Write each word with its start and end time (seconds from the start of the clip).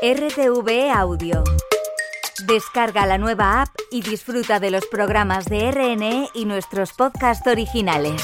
RTV 0.00 0.92
Audio. 0.94 1.42
Descarga 2.46 3.04
la 3.04 3.18
nueva 3.18 3.62
app 3.62 3.74
y 3.90 4.00
disfruta 4.00 4.60
de 4.60 4.70
los 4.70 4.86
programas 4.86 5.46
de 5.46 5.72
RNE 5.72 6.28
y 6.34 6.44
nuestros 6.44 6.92
podcasts 6.92 7.44
originales. 7.48 8.22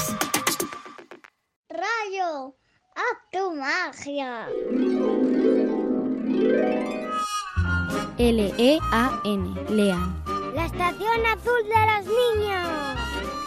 Rayo, 1.67 2.55
haz 2.95 3.17
tu 3.29 3.51
magia. 3.55 4.47
L-E-A-N, 8.19 9.65
Lean. 9.69 10.23
La 10.55 10.67
estación 10.67 11.25
azul 11.25 11.61
de 11.67 11.81
los 11.91 12.05
niños. 12.05 12.69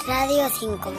Radio 0.07 0.51
5. 0.51 0.93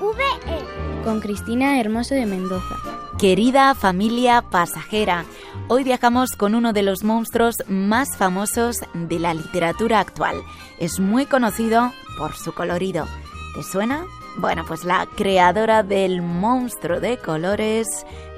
RTVE. 0.00 1.02
Con 1.04 1.20
Cristina 1.20 1.80
Hermoso 1.80 2.14
de 2.14 2.26
Mendoza. 2.26 2.76
Querida 3.18 3.74
familia 3.74 4.42
pasajera, 4.42 5.24
hoy 5.68 5.84
viajamos 5.84 6.32
con 6.32 6.54
uno 6.54 6.74
de 6.74 6.82
los 6.82 7.02
monstruos 7.02 7.56
más 7.66 8.16
famosos 8.16 8.76
de 8.92 9.18
la 9.18 9.32
literatura 9.32 10.00
actual. 10.00 10.36
Es 10.78 11.00
muy 11.00 11.24
conocido 11.24 11.92
por 12.18 12.34
su 12.34 12.52
colorido. 12.52 13.06
¿Te 13.54 13.62
suena? 13.62 14.04
Bueno, 14.36 14.64
pues 14.66 14.84
la 14.84 15.06
creadora 15.16 15.82
del 15.82 16.20
monstruo 16.20 17.00
de 17.00 17.16
colores, 17.16 17.86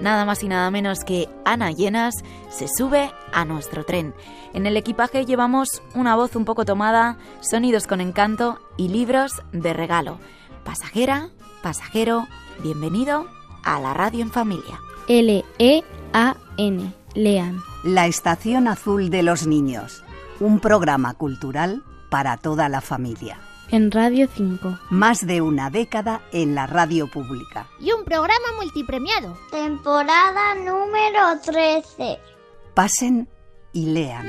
nada 0.01 0.25
más 0.25 0.45
y 0.45 0.49
nada 0.49 0.71
menos 0.71 1.01
que 1.01 1.29
Ana 1.45 1.73
Llenas, 1.73 2.15
se 2.51 2.69
sube 2.69 3.11
a 3.33 3.45
nuestro 3.45 3.85
tren. 3.85 4.15
En 4.55 4.67
el 4.67 4.77
equipaje 4.77 5.27
llevamos 5.27 5.83
una 5.97 6.15
voz 6.15 6.37
un 6.37 6.45
poco 6.45 6.65
tomada, 6.65 7.19
sonidos 7.41 7.89
con 7.89 8.01
encanto 8.01 8.61
y 8.77 8.89
libros 8.91 9.43
de 9.51 9.73
regalo. 9.73 10.21
Pasajera, 10.65 11.31
pasajero, 11.63 12.27
bienvenido 12.63 13.27
a 13.65 13.81
la 13.81 13.95
radio 13.95 14.23
en 14.23 14.31
familia. 14.31 14.81
L-E-A-N, 15.09 16.95
Lean. 17.15 17.63
La 17.85 18.07
Estación 18.07 18.69
Azul 18.69 19.11
de 19.11 19.23
los 19.23 19.47
Niños, 19.47 20.03
un 20.41 20.61
programa 20.61 21.15
cultural 21.15 21.83
para 22.11 22.37
toda 22.37 22.69
la 22.69 22.81
familia. 22.81 23.39
En 23.71 23.91
Radio 23.91 24.29
5. 24.35 24.79
Más 24.91 25.27
de 25.27 25.43
una 25.43 25.69
década 25.69 26.23
en 26.33 26.55
la 26.55 26.67
radio 26.67 27.07
pública. 27.07 27.67
Y 27.79 27.93
un 27.93 28.05
programa 28.05 28.47
multipremiado. 28.57 29.37
Temporada 29.51 30.55
número 30.55 31.39
13. 31.45 32.19
Pasen 32.75 33.29
y 33.73 33.87
lean. 33.87 34.27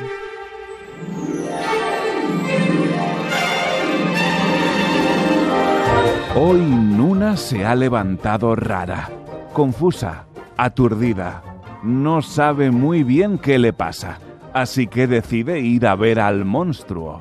Hoy 6.42 6.62
Nuna 6.62 7.36
se 7.36 7.66
ha 7.66 7.76
levantado 7.76 8.56
rara, 8.56 9.10
confusa, 9.52 10.24
aturdida. 10.56 11.44
No 11.84 12.22
sabe 12.22 12.72
muy 12.72 13.04
bien 13.04 13.38
qué 13.38 13.60
le 13.60 13.74
pasa, 13.74 14.20
así 14.54 14.88
que 14.88 15.06
decide 15.06 15.60
ir 15.60 15.86
a 15.86 15.96
ver 15.96 16.22
al 16.22 16.46
monstruo. 16.46 17.20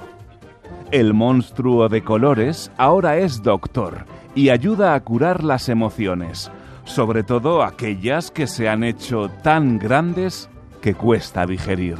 El 0.92 1.14
monstruo 1.14 1.88
de 1.88 2.04
colores 2.04 2.70
ahora 2.76 3.16
es 3.16 3.42
doctor 3.42 4.04
y 4.36 4.50
ayuda 4.50 4.94
a 4.94 5.00
curar 5.00 5.42
las 5.42 5.68
emociones, 5.68 6.52
sobre 6.84 7.24
todo 7.24 7.64
aquellas 7.64 8.30
que 8.30 8.46
se 8.46 8.68
han 8.68 8.84
hecho 8.84 9.30
tan 9.42 9.80
grandes 9.80 10.48
que 10.80 10.94
cuesta 10.94 11.44
digerir. 11.44 11.96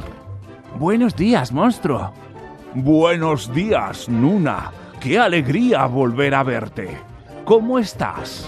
Buenos 0.77 1.17
días, 1.17 1.51
monstruo. 1.51 2.13
Buenos 2.75 3.53
días, 3.53 4.07
Nuna. 4.07 4.71
Qué 5.01 5.19
alegría 5.19 5.85
volver 5.85 6.33
a 6.33 6.43
verte. 6.43 7.08
¿Cómo 7.49 7.79
estás? 7.79 8.47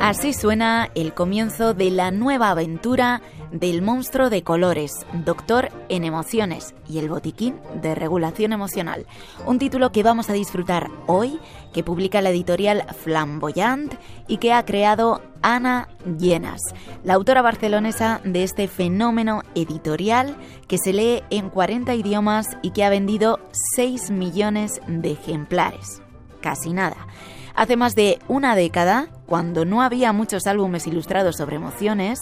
Así 0.00 0.32
suena 0.32 0.88
el 0.94 1.12
comienzo 1.12 1.74
de 1.74 1.90
la 1.90 2.12
nueva 2.12 2.50
aventura 2.50 3.20
del 3.50 3.82
monstruo 3.82 4.30
de 4.30 4.44
colores, 4.44 4.92
Doctor 5.24 5.70
en 5.88 6.04
Emociones 6.04 6.76
y 6.88 6.98
el 6.98 7.08
Botiquín 7.08 7.56
de 7.82 7.96
Regulación 7.96 8.52
Emocional. 8.52 9.06
Un 9.44 9.58
título 9.58 9.90
que 9.90 10.04
vamos 10.04 10.30
a 10.30 10.34
disfrutar 10.34 10.88
hoy, 11.08 11.40
que 11.74 11.82
publica 11.82 12.22
la 12.22 12.30
editorial 12.30 12.84
Flamboyant 12.94 13.94
y 14.28 14.36
que 14.36 14.52
ha 14.52 14.64
creado 14.64 15.22
Ana 15.42 15.88
Llenas, 16.16 16.60
la 17.02 17.14
autora 17.14 17.42
barcelonesa 17.42 18.20
de 18.22 18.44
este 18.44 18.68
fenómeno 18.68 19.42
editorial 19.56 20.36
que 20.68 20.78
se 20.78 20.92
lee 20.92 21.24
en 21.30 21.50
40 21.50 21.92
idiomas 21.96 22.46
y 22.62 22.70
que 22.70 22.84
ha 22.84 22.90
vendido 22.90 23.40
6 23.74 24.12
millones 24.12 24.80
de 24.86 25.10
ejemplares. 25.10 26.05
Casi 26.40 26.72
nada. 26.72 27.06
Hace 27.54 27.76
más 27.76 27.94
de 27.94 28.18
una 28.28 28.54
década, 28.54 29.08
cuando 29.24 29.64
no 29.64 29.80
había 29.80 30.12
muchos 30.12 30.46
álbumes 30.46 30.86
ilustrados 30.86 31.36
sobre 31.36 31.56
emociones, 31.56 32.20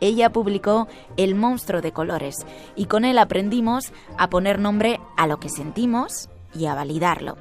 ella 0.00 0.30
publicó 0.30 0.86
El 1.16 1.34
monstruo 1.34 1.80
de 1.80 1.92
colores 1.92 2.36
y 2.76 2.86
con 2.86 3.04
él 3.04 3.18
aprendimos 3.18 3.92
a 4.16 4.30
poner 4.30 4.60
nombre 4.60 5.00
a 5.16 5.26
lo 5.26 5.38
que 5.38 5.48
sentimos 5.48 6.28
y 6.54 6.66
a 6.66 6.74
validarlo. 6.74 7.36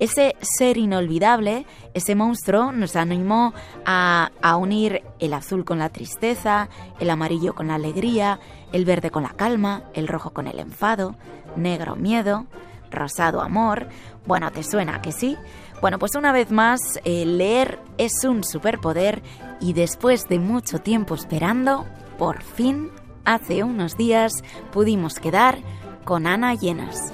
Ese 0.00 0.36
ser 0.40 0.76
inolvidable, 0.76 1.66
ese 1.94 2.14
monstruo, 2.14 2.72
nos 2.72 2.96
animó 2.96 3.52
a, 3.84 4.30
a, 4.42 4.56
unir 4.56 5.02
el 5.18 5.34
azul 5.34 5.64
con 5.64 5.78
la 5.78 5.88
tristeza, 5.88 6.68
el 7.00 7.10
amarillo 7.10 7.54
con 7.54 7.68
la 7.68 7.74
alegría, 7.74 8.38
el 8.72 8.84
verde 8.84 9.10
con 9.10 9.24
la 9.24 9.30
calma, 9.30 9.82
el 9.94 10.06
rojo 10.06 10.30
con 10.30 10.46
el 10.46 10.60
enfado, 10.60 11.16
negro 11.56 11.96
miedo, 11.96 12.46
rosado 12.90 13.40
amor. 13.40 13.88
Bueno, 14.26 14.50
¿te 14.52 14.62
suena 14.62 15.02
que 15.02 15.12
sí? 15.12 15.36
Bueno, 15.80 16.00
pues 16.00 16.16
una 16.16 16.32
vez 16.32 16.50
más, 16.50 16.80
eh, 17.04 17.24
leer 17.24 17.78
es 17.98 18.24
un 18.24 18.42
superpoder 18.42 19.22
y 19.60 19.74
después 19.74 20.28
de 20.28 20.40
mucho 20.40 20.80
tiempo 20.80 21.14
esperando, 21.14 21.86
por 22.18 22.42
fin, 22.42 22.90
hace 23.24 23.62
unos 23.62 23.96
días, 23.96 24.32
pudimos 24.72 25.20
quedar 25.20 25.58
con 26.04 26.26
Ana 26.26 26.54
Llenas. 26.54 27.12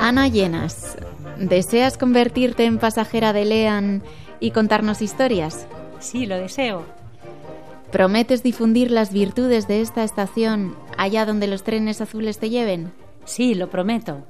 Ana 0.00 0.26
Llenas, 0.26 0.96
¿deseas 1.38 1.96
convertirte 1.96 2.64
en 2.64 2.78
pasajera 2.78 3.32
de 3.32 3.44
Lean 3.44 4.02
y 4.40 4.50
contarnos 4.50 5.00
historias? 5.00 5.68
Sí, 6.00 6.26
lo 6.26 6.36
deseo. 6.38 7.01
¿Prometes 7.92 8.42
difundir 8.42 8.90
las 8.90 9.12
virtudes 9.12 9.68
de 9.68 9.82
esta 9.82 10.02
estación 10.02 10.74
allá 10.96 11.26
donde 11.26 11.46
los 11.46 11.62
trenes 11.62 12.00
azules 12.00 12.38
te 12.38 12.48
lleven? 12.48 12.90
Sí, 13.26 13.54
lo 13.54 13.68
prometo. 13.68 14.24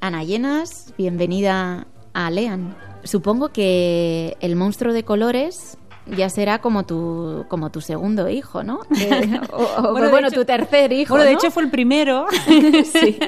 Ana 0.00 0.22
Llenas, 0.22 0.92
bienvenida 0.98 1.86
a 2.12 2.30
Lean. 2.30 2.76
Supongo 3.02 3.48
que 3.48 4.36
el 4.40 4.54
monstruo 4.54 4.92
de 4.92 5.02
colores 5.02 5.78
ya 6.16 6.28
será 6.28 6.60
como 6.60 6.84
tu 6.84 7.44
como 7.48 7.70
tu 7.70 7.80
segundo 7.80 8.28
hijo, 8.28 8.62
¿no? 8.62 8.80
Eh, 9.00 9.40
o, 9.52 9.62
o, 9.62 9.92
bueno, 9.92 10.10
bueno 10.10 10.28
hecho, 10.28 10.40
tu 10.40 10.44
tercer 10.44 10.92
hijo. 10.92 11.14
Bueno, 11.14 11.24
¿no? 11.24 11.30
de 11.30 11.34
hecho 11.34 11.50
fue 11.50 11.62
el 11.62 11.70
primero. 11.70 12.26
sí. 12.84 13.18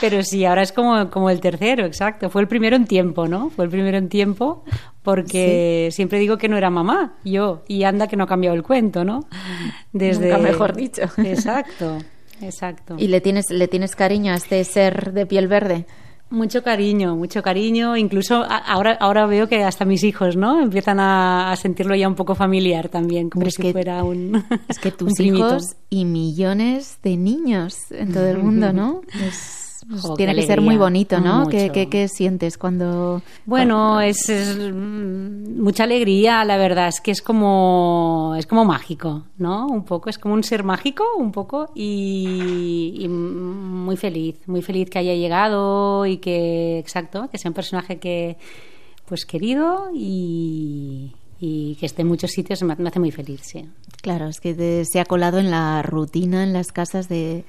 Pero 0.00 0.22
sí, 0.22 0.44
ahora 0.44 0.62
es 0.62 0.72
como, 0.72 1.10
como 1.10 1.30
el 1.30 1.40
tercero, 1.40 1.84
exacto. 1.84 2.30
Fue 2.30 2.42
el 2.42 2.48
primero 2.48 2.76
en 2.76 2.86
tiempo, 2.86 3.26
¿no? 3.26 3.50
Fue 3.50 3.64
el 3.64 3.70
primero 3.70 3.98
en 3.98 4.08
tiempo 4.08 4.64
porque 5.02 5.88
sí. 5.90 5.96
siempre 5.96 6.18
digo 6.18 6.38
que 6.38 6.48
no 6.48 6.56
era 6.56 6.70
mamá, 6.70 7.14
yo. 7.24 7.62
Y 7.68 7.84
anda 7.84 8.06
que 8.06 8.16
no 8.16 8.24
ha 8.24 8.26
cambiado 8.26 8.56
el 8.56 8.62
cuento, 8.62 9.04
¿no? 9.04 9.20
Desde... 9.92 10.30
Nunca 10.30 10.38
mejor 10.38 10.74
dicho. 10.74 11.02
Exacto, 11.18 11.98
exacto. 12.40 12.94
¿Y 12.98 13.08
le 13.08 13.20
tienes, 13.20 13.50
le 13.50 13.68
tienes 13.68 13.96
cariño 13.96 14.32
a 14.32 14.36
este 14.36 14.62
ser 14.64 15.12
de 15.12 15.26
piel 15.26 15.48
verde? 15.48 15.86
Mucho 16.30 16.62
cariño, 16.62 17.16
mucho 17.16 17.42
cariño. 17.42 17.96
Incluso 17.96 18.44
ahora, 18.44 18.92
ahora 19.00 19.26
veo 19.26 19.48
que 19.48 19.62
hasta 19.62 19.84
mis 19.84 20.02
hijos, 20.02 20.36
¿no? 20.36 20.60
Empiezan 20.60 20.98
a, 20.98 21.52
a 21.52 21.56
sentirlo 21.56 21.94
ya 21.94 22.08
un 22.08 22.14
poco 22.14 22.34
familiar 22.34 22.88
también, 22.88 23.30
como 23.30 23.46
es 23.46 23.54
si 23.54 23.62
que, 23.62 23.72
fuera 23.72 24.02
un. 24.02 24.44
Es 24.68 24.78
que 24.78 24.90
tus 24.92 25.18
hijos 25.20 25.76
y 25.90 26.04
millones 26.04 26.98
de 27.02 27.16
niños 27.16 27.76
en 27.90 28.12
todo 28.12 28.26
el 28.26 28.38
mundo, 28.38 28.72
¿no? 28.72 29.02
Es, 29.26 29.63
pues, 29.88 30.02
tiene 30.16 30.34
que 30.34 30.42
ser 30.42 30.60
muy 30.60 30.76
bonito, 30.76 31.20
¿no? 31.20 31.46
¿Qué, 31.48 31.62
Mucho. 31.64 31.72
qué, 31.72 31.88
qué 31.88 32.08
sientes 32.08 32.58
cuando.? 32.58 33.22
Bueno, 33.46 34.00
es, 34.00 34.28
es, 34.28 34.56
mm, 34.56 35.60
mucha 35.62 35.84
alegría, 35.84 36.44
la 36.44 36.56
verdad. 36.56 36.88
Es 36.88 37.00
que 37.00 37.10
es 37.10 37.22
como, 37.22 38.34
es 38.38 38.46
como 38.46 38.64
mágico, 38.64 39.24
¿no? 39.38 39.66
Un 39.66 39.84
poco, 39.84 40.10
es 40.10 40.18
como 40.18 40.34
un 40.34 40.42
ser 40.44 40.64
mágico, 40.64 41.04
un 41.18 41.32
poco, 41.32 41.70
y, 41.74 42.94
y 42.98 43.08
muy 43.08 43.96
feliz, 43.96 44.36
muy 44.46 44.62
feliz 44.62 44.88
que 44.90 44.98
haya 44.98 45.14
llegado 45.14 46.06
y 46.06 46.18
que, 46.18 46.78
exacto, 46.78 47.28
que 47.30 47.38
sea 47.38 47.50
un 47.50 47.54
personaje 47.54 47.98
que, 47.98 48.36
pues 49.06 49.26
querido 49.26 49.90
y, 49.94 51.12
y 51.40 51.76
que 51.76 51.86
esté 51.86 52.02
en 52.02 52.08
muchos 52.08 52.30
sitios 52.30 52.62
me, 52.62 52.74
me 52.76 52.88
hace 52.88 53.00
muy 53.00 53.10
feliz, 53.10 53.40
sí. 53.44 53.68
Claro, 54.02 54.28
es 54.28 54.40
que 54.40 54.54
te- 54.54 54.84
se 54.84 55.00
ha 55.00 55.04
colado 55.04 55.38
en 55.38 55.50
la 55.50 55.82
rutina, 55.82 56.42
en 56.42 56.52
las 56.52 56.72
casas 56.72 57.08
de. 57.08 57.44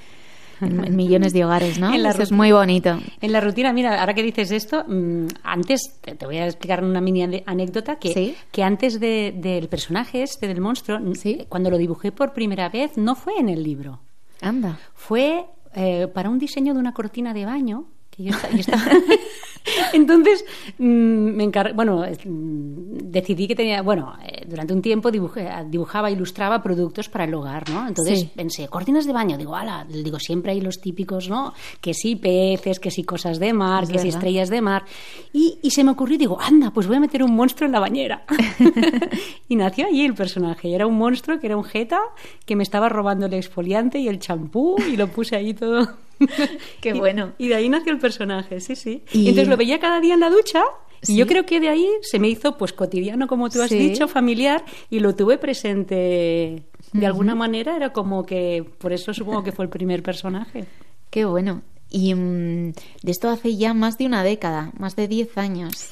En, 0.62 0.96
millones 0.96 1.34
de 1.34 1.44
hogares, 1.46 1.80
¿no? 1.80 1.94
Eso 1.94 2.22
es 2.24 2.32
muy 2.32 2.52
bonito. 2.52 2.98
En 3.22 3.32
la 3.32 3.42
rutina, 3.42 3.74
mira, 3.74 4.00
ahora 4.00 4.14
que 4.14 4.24
dices 4.24 4.52
esto, 4.52 4.84
mm, 4.88 5.28
antes 5.44 6.00
te, 6.02 6.26
voy 6.26 6.38
a 6.38 6.46
explicar 6.46 6.84
una 6.84 7.02
mini 7.02 7.24
anécdota 7.46 7.98
que, 7.98 8.14
Sí. 8.14 8.36
que 8.52 8.64
antes 8.64 9.00
de- 9.00 9.34
del 9.36 9.68
personaje 9.68 10.24
este 10.24 10.48
del 10.48 10.62
monstruo, 10.62 11.00
Sí. 11.16 11.46
cuando 11.50 11.70
lo 11.70 11.78
dibujé 11.78 12.12
por 12.12 12.34
primera 12.34 12.70
vez, 12.70 12.98
no 12.98 13.16
fue 13.16 13.34
en 13.38 13.50
el 13.50 13.64
libro, 13.64 14.00
Anda. 14.42 14.80
fue 14.94 15.46
eh, 15.78 16.08
para 16.08 16.30
un 16.30 16.40
diseño 16.40 16.74
de 16.74 16.80
una 16.80 16.94
cortina 16.94 17.34
de 17.34 17.46
baño. 17.46 17.86
Que 18.16 18.24
yo, 18.24 18.32
esta- 18.32 18.50
yo 18.52 18.58
estaba, 18.60 18.84
Entonces, 19.94 20.46
mm, 20.78 20.84
me 20.86 21.44
encar... 21.44 21.74
bueno, 21.74 22.04
mm, 22.24 22.98
decidí 23.12 23.48
que 23.48 23.56
tenía, 23.56 23.82
bueno, 23.82 24.14
eh, 24.24 24.46
durante 24.48 24.74
un 24.74 24.82
tiempo 24.82 25.10
dibujé, 25.10 25.50
dibujaba, 25.70 26.12
ilustraba 26.12 26.62
productos 26.62 27.10
para 27.10 27.24
el 27.24 27.34
hogar, 27.34 27.68
¿no? 27.72 27.88
Entonces 27.88 28.20
Sí. 28.20 28.30
pensé, 28.36 28.68
cortinas 28.68 29.06
de 29.08 29.14
baño, 29.14 29.38
digo, 29.38 29.56
ala, 29.56 29.86
digo, 29.90 30.20
siempre 30.20 30.52
hay 30.52 30.62
los 30.62 30.80
típicos, 30.80 31.30
¿no? 31.30 31.54
Que 31.82 31.94
sí 31.96 32.16
peces, 32.16 32.80
que 32.80 32.92
sí 32.92 33.04
cosas 33.04 33.40
de 33.40 33.54
mar, 33.54 33.84
Es 33.86 33.90
que 33.90 33.98
sí 33.98 34.06
verdad. 34.08 34.20
estrellas 34.20 34.50
de 34.50 34.62
mar. 34.62 34.86
Y, 35.34 35.58
y 35.64 35.72
se 35.72 35.84
me 35.84 35.92
ocurrió, 35.92 36.18
digo, 36.20 36.40
anda, 36.40 36.70
pues 36.72 36.86
voy 36.88 36.98
a 36.98 37.00
meter 37.00 37.24
un 37.24 37.36
monstruo 37.36 37.66
en 37.66 37.72
la 37.72 37.80
bañera. 37.80 38.24
y 39.50 39.56
nació 39.56 39.88
allí 39.88 40.06
el 40.06 40.14
personaje. 40.14 40.74
Era 40.76 40.86
un 40.86 40.96
monstruo 40.98 41.40
que 41.40 41.48
era 41.48 41.58
un 41.58 41.64
jeta 41.64 42.00
que 42.46 42.56
me 42.56 42.62
estaba 42.64 42.88
robando 42.88 43.26
el 43.26 43.34
exfoliante 43.34 43.98
y 44.00 44.08
el 44.08 44.20
champú 44.20 44.76
y 44.92 44.96
lo 44.96 45.08
puse 45.08 45.36
ahí 45.36 45.54
todo. 45.56 45.90
Qué 46.82 46.94
bueno. 46.94 47.34
Y 47.38 47.48
de 47.50 47.56
ahí 47.56 47.70
nació 47.70 47.92
el 47.92 48.00
personaje, 48.00 48.60
sí, 48.62 48.76
sí. 48.76 49.04
Y- 49.12 49.20
Y 49.24 49.30
entonces 49.30 49.48
lo 49.48 49.58
veía 49.58 49.80
cada 49.80 50.00
día 50.00 50.14
en 50.14 50.20
la 50.20 50.30
ducha. 50.30 50.62
Y 51.02 51.08
Sí. 51.08 51.16
yo 51.18 51.28
creo 51.28 51.46
que 51.46 51.60
de 51.60 51.70
ahí 51.70 51.88
se 52.02 52.18
me 52.20 52.30
hizo 52.30 52.58
pues 52.58 52.74
cotidiano, 52.74 53.28
como 53.28 53.50
tú 53.50 53.62
has 53.62 53.70
Sí. 53.70 53.78
dicho, 53.78 54.08
familiar, 54.08 54.64
y 54.90 55.00
lo 55.00 55.14
tuve 55.16 55.38
presente 55.38 56.64
de 56.94 57.06
alguna 57.06 57.36
manera. 57.36 57.76
Era 57.76 57.92
como 57.94 58.26
que, 58.26 58.66
por 58.80 58.92
eso 58.94 59.14
supongo 59.14 59.44
que 59.44 59.52
fue 59.52 59.66
el 59.66 59.70
primer 59.70 60.02
personaje. 60.02 60.66
Qué 61.12 61.26
bueno. 61.26 61.62
Y 61.92 62.14
mm, 62.16 62.72
de 63.04 63.12
esto 63.12 63.30
hace 63.30 63.56
ya 63.56 63.74
más 63.74 63.98
de 63.98 64.06
una 64.08 64.24
década, 64.24 64.72
más 64.80 64.96
de 64.96 65.08
10 65.08 65.38
años. 65.38 65.90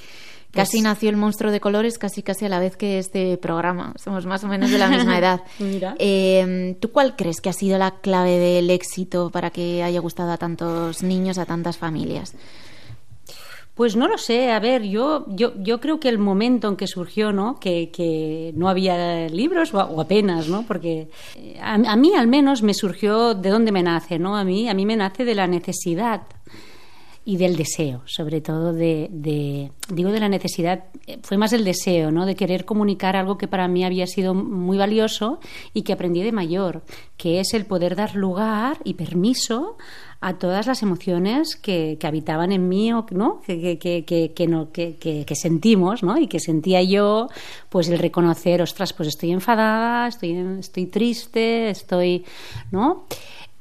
Casi 0.54 0.78
Pues- 0.78 0.84
nació 0.84 1.10
el 1.10 1.18
monstruo 1.18 1.52
de 1.52 1.60
colores, 1.60 1.98
casi 1.98 2.22
casi 2.22 2.46
a 2.46 2.50
la 2.50 2.60
vez 2.60 2.78
que 2.78 3.00
este 3.00 3.38
programa. 3.38 3.94
Somos 3.98 4.26
más 4.28 4.44
o 4.44 4.48
menos 4.48 4.70
de 4.70 4.78
la 4.78 4.88
misma 4.88 5.18
edad. 5.18 5.42
Mira. 5.60 5.96
Eh, 5.98 6.78
¿Tú 6.80 6.92
cuál 6.92 7.16
crees 7.16 7.42
que 7.42 7.50
ha 7.50 7.54
sido 7.54 7.78
la 7.80 7.92
clave 8.02 8.38
del 8.38 8.70
éxito 8.70 9.32
para 9.32 9.50
que 9.50 9.82
haya 9.82 10.00
gustado 10.00 10.32
a 10.32 10.38
tantos 10.38 11.02
niños, 11.02 11.38
a 11.40 11.46
tantas 11.46 11.78
familias? 11.78 12.36
Pues 13.74 13.96
no 13.96 14.08
lo 14.08 14.20
sé, 14.20 14.52
a 14.52 14.60
ver, 14.60 14.84
yo, 14.84 15.26
yo, 15.30 15.54
yo 15.58 15.82
creo 15.82 16.00
que 16.00 16.08
el 16.08 16.20
momento 16.20 16.68
en 16.68 16.76
que 16.76 16.86
surgió, 16.86 17.32
¿no? 17.32 17.60
Que, 17.60 17.90
que 17.90 18.52
no 18.56 18.70
había 18.70 19.28
libros 19.30 19.74
o, 19.74 19.80
o 19.80 20.00
apenas, 20.00 20.48
¿no? 20.48 20.64
Porque 20.68 21.10
eh, 21.36 21.58
a, 21.60 21.74
a 21.74 21.96
mí 21.96 22.12
al 22.16 22.28
menos 22.28 22.62
me 22.62 22.76
surgió 22.76 23.34
de 23.34 23.50
dónde 23.50 23.72
me 23.72 23.82
nace, 23.82 24.20
¿no? 24.20 24.38
A 24.38 24.44
mí, 24.44 24.70
a 24.70 24.76
mí 24.76 24.86
me 24.86 24.96
nace 24.96 25.26
de 25.26 25.34
la 25.34 25.48
necesidad 25.48 26.22
y 27.26 27.38
del 27.38 27.56
deseo, 27.56 28.02
sobre 28.06 28.42
todo 28.42 28.74
de, 28.74 29.08
de- 29.12 29.72
digo 29.90 30.12
de 30.12 30.20
la 30.20 30.28
necesidad, 30.30 30.86
eh, 31.08 31.20
fue 31.24 31.38
más 31.38 31.54
el 31.54 31.64
deseo, 31.64 32.12
¿no? 32.12 32.26
De 32.26 32.36
querer 32.36 32.66
comunicar 32.66 33.16
algo 33.16 33.38
que 33.38 33.48
para 33.48 33.68
mí 33.68 33.86
había 33.86 34.08
sido 34.08 34.34
muy 34.34 34.78
valioso 34.78 35.40
y 35.74 35.84
que 35.84 35.94
aprendí 35.94 36.22
de 36.22 36.32
mayor, 36.34 36.84
que 37.18 37.40
es 37.40 37.54
el 37.54 37.66
poder 37.66 37.96
dar 37.96 38.16
lugar 38.16 38.78
y 38.84 38.96
permiso 38.96 39.78
a 40.20 40.38
todas 40.38 40.68
las 40.68 40.82
emociones 40.84 41.56
que, 41.56 41.98
que 42.00 42.08
habitaban 42.08 42.52
en 42.52 42.68
mí, 42.70 42.92
¿no? 43.12 43.42
Que, 43.46 43.78
que, 43.78 44.04
que, 44.34 44.48
no, 44.48 44.72
que 44.72 45.36
sentimos, 45.36 46.02
¿no? 46.04 46.18
Y 46.18 46.28
que 46.28 46.40
sentía 46.40 46.82
yo, 46.82 47.28
pues 47.70 47.90
el 47.90 48.00
reconocer, 48.00 48.62
ostras, 48.62 48.94
pues 48.94 49.10
estoy 49.10 49.32
enfadada, 49.32 50.08
estoy, 50.08 50.32
estoy 50.60 50.86
triste, 50.88 51.70
estoy, 51.70 52.24
¿no? 52.72 53.06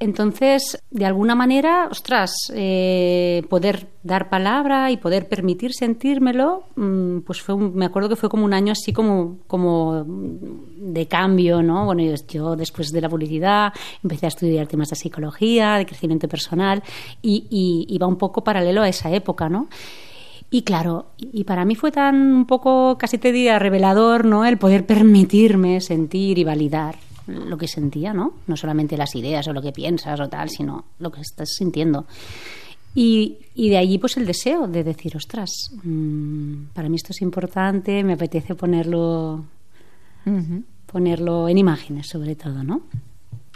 Entonces, 0.03 0.83
de 0.91 1.07
alguna 1.07 1.37
manera, 1.37 1.87
ostras, 1.89 2.33
eh, 2.53 3.45
poder 3.49 3.87
dar 4.03 4.29
palabra 4.29 4.91
y 4.91 4.97
poder 4.97 5.29
permitir 5.29 5.73
sentírmelo, 5.75 6.65
mm, 6.75 7.19
pues 7.21 7.41
fue 7.41 7.55
un- 7.55 7.73
me 7.77 7.85
acuerdo 7.85 8.09
que 8.09 8.17
fue 8.17 8.29
como 8.29 8.45
un 8.45 8.53
año 8.53 8.73
así 8.73 8.93
como, 8.93 9.39
como 9.47 10.05
de 10.05 11.07
cambio, 11.07 11.63
¿no? 11.63 11.85
Bueno, 11.85 12.03
yo, 12.29 12.57
después 12.57 12.91
de 12.91 13.01
la 13.01 13.09
publicidad 13.09 13.73
empecé 14.03 14.27
a 14.27 14.31
estudiar 14.31 14.67
temas 14.67 14.91
de 14.91 14.97
psicología, 14.97 15.77
de 15.77 15.87
crecimiento 15.87 16.27
personal 16.27 16.83
y, 17.23 17.47
y 17.49 17.87
iba 17.95 18.09
un 18.09 18.17
poco 18.17 18.43
paralelo 18.43 18.83
a 18.83 18.89
esa 18.89 19.09
época, 19.13 19.49
¿no? 19.49 19.69
Y 20.51 20.63
claro, 20.63 21.13
y 21.17 21.45
para 21.45 21.65
mí 21.65 21.77
fue 21.77 21.93
tan 21.93 22.17
un 22.17 22.47
poco, 22.47 22.99
casi 22.99 23.19
te 23.19 23.31
diría, 23.31 23.61
revelador, 23.61 24.25
¿no? 24.25 24.45
El 24.45 24.59
poder 24.59 24.85
permitirme 24.85 25.81
sentir 25.81 26.39
y 26.39 26.45
validar 26.45 26.97
lo 27.27 27.57
que 27.57 27.69
sentía, 27.69 28.13
¿no? 28.13 28.35
No 28.47 28.57
solamente 28.57 28.97
las 28.97 29.15
ideas 29.15 29.47
o 29.49 29.53
lo 29.53 29.63
que 29.63 29.73
piensas 29.73 30.19
o 30.21 30.29
tal, 30.29 30.51
sino 30.51 30.85
lo 30.99 31.11
que 31.11 31.21
estás 31.21 31.51
sintiendo. 31.51 32.07
Y, 32.95 33.39
y 33.55 33.71
de 33.71 33.79
allí 33.79 33.99
pues 33.99 34.17
el 34.17 34.27
deseo 34.27 34.67
de 34.67 34.85
decir, 34.85 35.17
ostras, 35.17 35.51
mm, 35.83 36.67
para 36.75 36.89
mí 36.89 36.97
esto 36.97 37.13
es 37.13 37.23
importante, 37.23 38.05
me 38.05 38.15
apetece 38.15 38.55
ponerlo, 38.55 39.45
ponerlo 40.87 41.49
en 41.49 41.59
imágenes 41.59 42.09
sobre 42.09 42.37
todo, 42.37 42.63
¿no? 42.63 42.83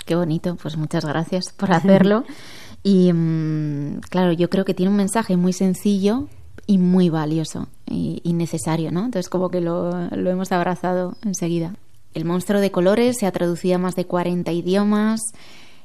Qué 0.06 0.14
bonito, 0.14 0.56
pues 0.56 0.76
muchas 0.76 1.04
gracias 1.04 1.52
por 1.52 1.72
hacerlo. 1.72 2.24
Y 2.82 3.12
mm, 3.12 3.98
claro, 4.10 4.30
yo 4.30 4.48
creo 4.48 4.64
que 4.64 4.72
tiene 4.72 4.90
un 4.90 4.96
mensaje 4.96 5.36
muy 5.36 5.52
sencillo 5.52 6.28
y 6.68 6.78
muy 6.78 7.08
valioso 7.08 7.66
y, 7.84 8.20
y 8.22 8.32
necesario, 8.32 8.92
¿no? 8.92 9.06
Entonces 9.06 9.28
como 9.28 9.48
que 9.48 9.60
lo, 9.60 9.90
lo 10.10 10.30
hemos 10.30 10.52
abrazado 10.52 11.16
enseguida. 11.24 11.74
El 12.16 12.24
monstruo 12.24 12.62
de 12.62 12.70
colores 12.70 13.18
se 13.18 13.26
ha 13.26 13.30
traducido 13.30 13.74
a 13.74 13.78
más 13.78 13.94
de 13.94 14.06
40 14.06 14.50
idiomas, 14.50 15.20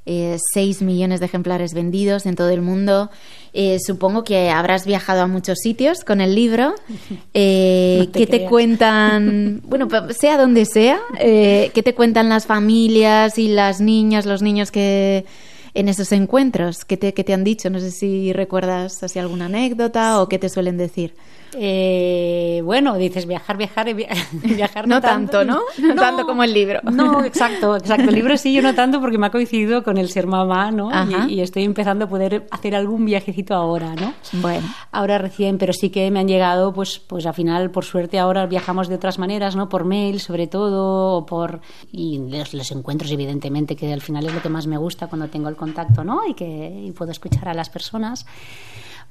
eh, 0.06 0.38
6 0.54 0.82
millones 0.82 1.20
de 1.20 1.26
ejemplares 1.26 1.74
vendidos 1.74 2.26
en 2.26 2.38
todo 2.38 2.50
el 2.52 2.62
mundo. 2.62 3.12
Eh, 3.52 3.80
supongo 3.86 4.24
que 4.24 4.50
habrás 4.50 4.86
viajado 4.86 5.24
a 5.24 5.28
muchos 5.28 5.58
sitios 5.60 6.06
con 6.06 6.22
el 6.22 6.34
libro. 6.34 6.74
Eh, 7.34 8.06
No 8.06 8.12
te 8.12 8.20
¿Qué 8.20 8.28
te 8.28 8.46
cuentan? 8.46 9.62
Bueno, 9.68 9.90
sea 10.18 10.38
donde 10.38 10.64
sea, 10.64 11.02
eh, 11.20 11.70
¿qué 11.74 11.84
te 11.84 11.94
cuentan 11.94 12.30
las 12.30 12.46
familias 12.46 13.38
y 13.38 13.50
las 13.50 13.82
niñas, 13.82 14.26
los 14.26 14.42
niños 14.42 14.72
que 14.72 15.26
en 15.74 15.90
esos 15.90 16.14
encuentros? 16.14 16.86
¿Qué 16.86 16.96
te, 16.96 17.14
qué 17.14 17.26
te 17.26 17.34
han 17.34 17.44
dicho? 17.44 17.70
No 17.70 17.82
sé 17.82 17.92
si 17.92 18.32
recuerdas 18.32 19.04
así 19.04 19.20
alguna 19.20 19.48
anécdota 19.48 20.22
o 20.22 20.30
qué 20.30 20.40
te 20.40 20.48
suelen 20.48 20.78
decir. 20.78 21.14
Eh, 21.58 22.62
bueno, 22.64 22.96
dices 22.96 23.26
viajar, 23.26 23.58
viajar, 23.58 23.94
via- 23.94 24.10
viajar 24.32 24.88
No 24.88 25.02
tanto, 25.02 25.44
¿no? 25.44 25.62
No 25.82 25.96
tanto 25.96 26.26
como 26.26 26.44
el 26.44 26.54
libro. 26.54 26.80
No, 26.84 27.24
exacto, 27.26 27.76
exacto. 27.76 28.10
El 28.10 28.16
libro 28.16 28.38
sí, 28.38 28.54
yo 28.54 28.62
no 28.62 28.74
tanto 28.74 29.00
porque 29.02 29.18
me 29.18 29.28
ha 29.28 29.32
coincidido 29.32 29.84
con 29.84 29.98
el 29.98 30.10
ser 30.10 30.28
mamá, 30.28 30.72
¿no? 30.72 30.90
Y 31.28 31.42
estoy 31.42 31.64
empezando 31.64 32.06
a 32.06 32.08
poder 32.10 32.48
hacer 32.52 32.76
algún 32.76 33.06
viajecito 33.06 33.54
ahora, 33.54 33.94
¿no? 33.96 34.14
Bueno. 34.34 34.68
Ahora 34.92 35.18
recién, 35.18 35.58
pero 35.58 35.74
sí 35.74 35.90
que 35.90 36.10
me 36.12 36.20
han 36.20 36.28
llegado, 36.28 36.74
pues, 36.74 37.00
pues 37.00 37.26
al 37.26 37.34
final, 37.34 37.72
por 37.72 37.86
suerte, 37.86 38.20
ahora 38.20 38.46
viajamos 38.46 38.88
de 38.88 38.96
otras 38.96 39.20
maneras, 39.20 39.56
¿no? 39.56 39.68
Por 39.70 39.84
mail, 39.86 40.20
sobre 40.20 40.48
todo, 40.48 41.18
o 41.18 41.26
por 41.26 41.62
y 41.92 42.20
los, 42.30 42.54
los 42.54 42.72
encuentros, 42.72 43.12
evidentemente, 43.12 43.76
que 43.76 43.92
al 43.92 44.02
final 44.02 44.26
es 44.26 44.34
lo 44.34 44.42
que 44.42 44.50
más 44.50 44.68
me 44.68 44.78
gusta 44.78 45.08
cuando 45.08 45.28
tengo 45.28 45.50
el 45.50 45.56
contacto, 45.56 46.04
¿no? 46.04 46.22
Y 46.28 46.34
que 46.34 46.82
y 46.88 46.92
puedo 46.92 47.12
escuchar 47.12 47.50
a 47.50 47.54
las 47.54 47.70
personas. 47.70 48.26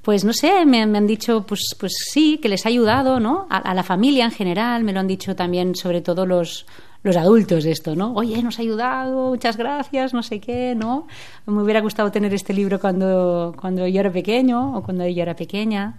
Pues 0.03 0.25
no 0.25 0.33
sé, 0.33 0.65
me, 0.65 0.83
han 0.83 1.07
dicho, 1.07 1.45
pues, 1.47 1.75
pues 1.79 1.93
sí, 2.11 2.39
que 2.39 2.49
les 2.49 2.65
ha 2.65 2.71
ayudado, 2.71 3.21
¿no? 3.21 3.47
A, 3.51 3.59
a 3.59 3.75
la 3.75 3.83
familia 3.83 4.25
en 4.25 4.31
general, 4.31 4.83
me 4.83 4.93
lo 4.93 5.01
han 5.01 5.07
dicho 5.07 5.37
también, 5.37 5.75
sobre 5.75 6.01
todo 6.01 6.25
los, 6.25 6.67
los 7.03 7.17
adultos 7.17 7.65
esto, 7.65 7.97
¿no? 7.97 8.13
Oye, 8.15 8.43
nos 8.43 8.59
ha 8.59 8.63
ayudado, 8.63 9.31
muchas 9.31 9.57
gracias, 9.57 10.13
no 10.13 10.23
sé 10.23 10.41
qué, 10.41 10.75
¿no? 10.77 11.07
Me 11.47 11.63
hubiera 11.63 11.81
gustado 11.81 12.11
tener 12.11 12.35
este 12.35 12.53
libro 12.53 12.79
cuando, 12.79 13.55
cuando 13.59 13.87
yo 13.87 14.01
era 14.01 14.13
pequeño 14.13 14.77
o 14.77 14.83
cuando 14.83 15.07
yo 15.07 15.23
era 15.23 15.35
pequeña. 15.35 15.99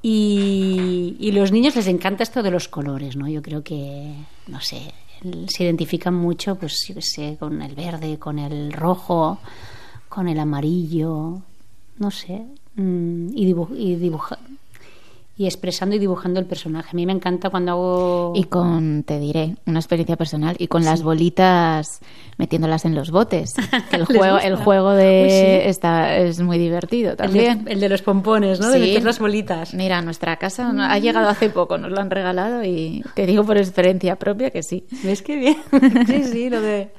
Y, 0.00 1.30
los 1.32 1.52
niños 1.52 1.76
les 1.76 1.86
encanta 1.86 2.22
esto 2.22 2.42
de 2.42 2.50
los 2.50 2.68
colores, 2.68 3.16
¿no? 3.16 3.28
Yo 3.28 3.40
creo 3.40 3.62
que, 3.62 4.14
no 4.48 4.60
sé, 4.60 4.92
se 5.48 5.64
identifican 5.64 6.14
mucho, 6.14 6.56
pues, 6.56 6.92
yo 6.94 7.00
sé, 7.00 7.36
con 7.38 7.62
el 7.62 7.74
verde, 7.74 8.18
con 8.18 8.38
el 8.38 8.72
rojo, 8.72 9.38
con 10.08 10.28
el 10.28 10.38
amarillo, 10.38 11.42
no 11.98 12.10
sé, 12.10 12.46
mm, 12.76 13.28
y, 13.34 13.54
y 13.76 13.94
dibuja 13.96 14.38
y 15.36 15.46
expresando 15.46 15.96
y 15.96 15.98
dibujando 15.98 16.38
el 16.40 16.46
personaje. 16.46 16.90
A 16.92 16.94
mí 16.94 17.06
me 17.06 17.12
encanta 17.12 17.48
cuando 17.48 17.72
hago 17.72 18.32
Y 18.36 18.44
con, 18.44 19.02
te 19.02 19.18
diré, 19.18 19.56
una 19.66 19.78
experiencia 19.78 20.16
personal 20.16 20.56
y 20.58 20.68
con 20.68 20.84
las 20.84 21.02
bolitas 21.02 22.00
metiéndolas 22.36 22.84
en 22.84 22.94
los 22.94 23.10
botes. 23.10 23.54
Que 23.90 23.96
el 23.96 24.04
juego, 24.04 24.34
gusta. 24.34 24.46
el 24.46 24.56
juego 24.56 24.90
Uy, 24.90 24.96
de 24.96 25.62
sí. 25.64 25.68
está, 25.68 26.16
es 26.16 26.40
muy 26.40 26.58
divertido 26.58 27.10
el 27.12 27.16
de, 27.16 27.22
también. 27.24 27.64
el 27.66 27.80
de 27.80 27.88
los 27.88 28.02
pompones, 28.02 28.60
¿no? 28.60 28.70
De 28.70 28.78
meter 28.78 29.04
las 29.04 29.18
bolitas. 29.18 29.74
Mira, 29.74 30.00
nuestra 30.02 30.36
casa 30.36 30.70
ha 30.70 30.98
llegado 30.98 31.28
hace 31.28 31.50
poco, 31.50 31.78
nos 31.78 31.90
lo 31.90 32.00
han 32.00 32.10
regalado 32.10 32.62
y 32.64 33.02
te 33.14 33.26
digo 33.26 33.44
por 33.44 33.56
experiencia 33.56 34.16
propia 34.16 34.50
que 34.50 34.62
sí. 34.62 34.86
¿Ves 35.02 35.22
qué 35.22 35.36
bien? 35.36 35.56
sí, 36.06 36.24
sí, 36.24 36.50
lo 36.50 36.60
de... 36.60 36.92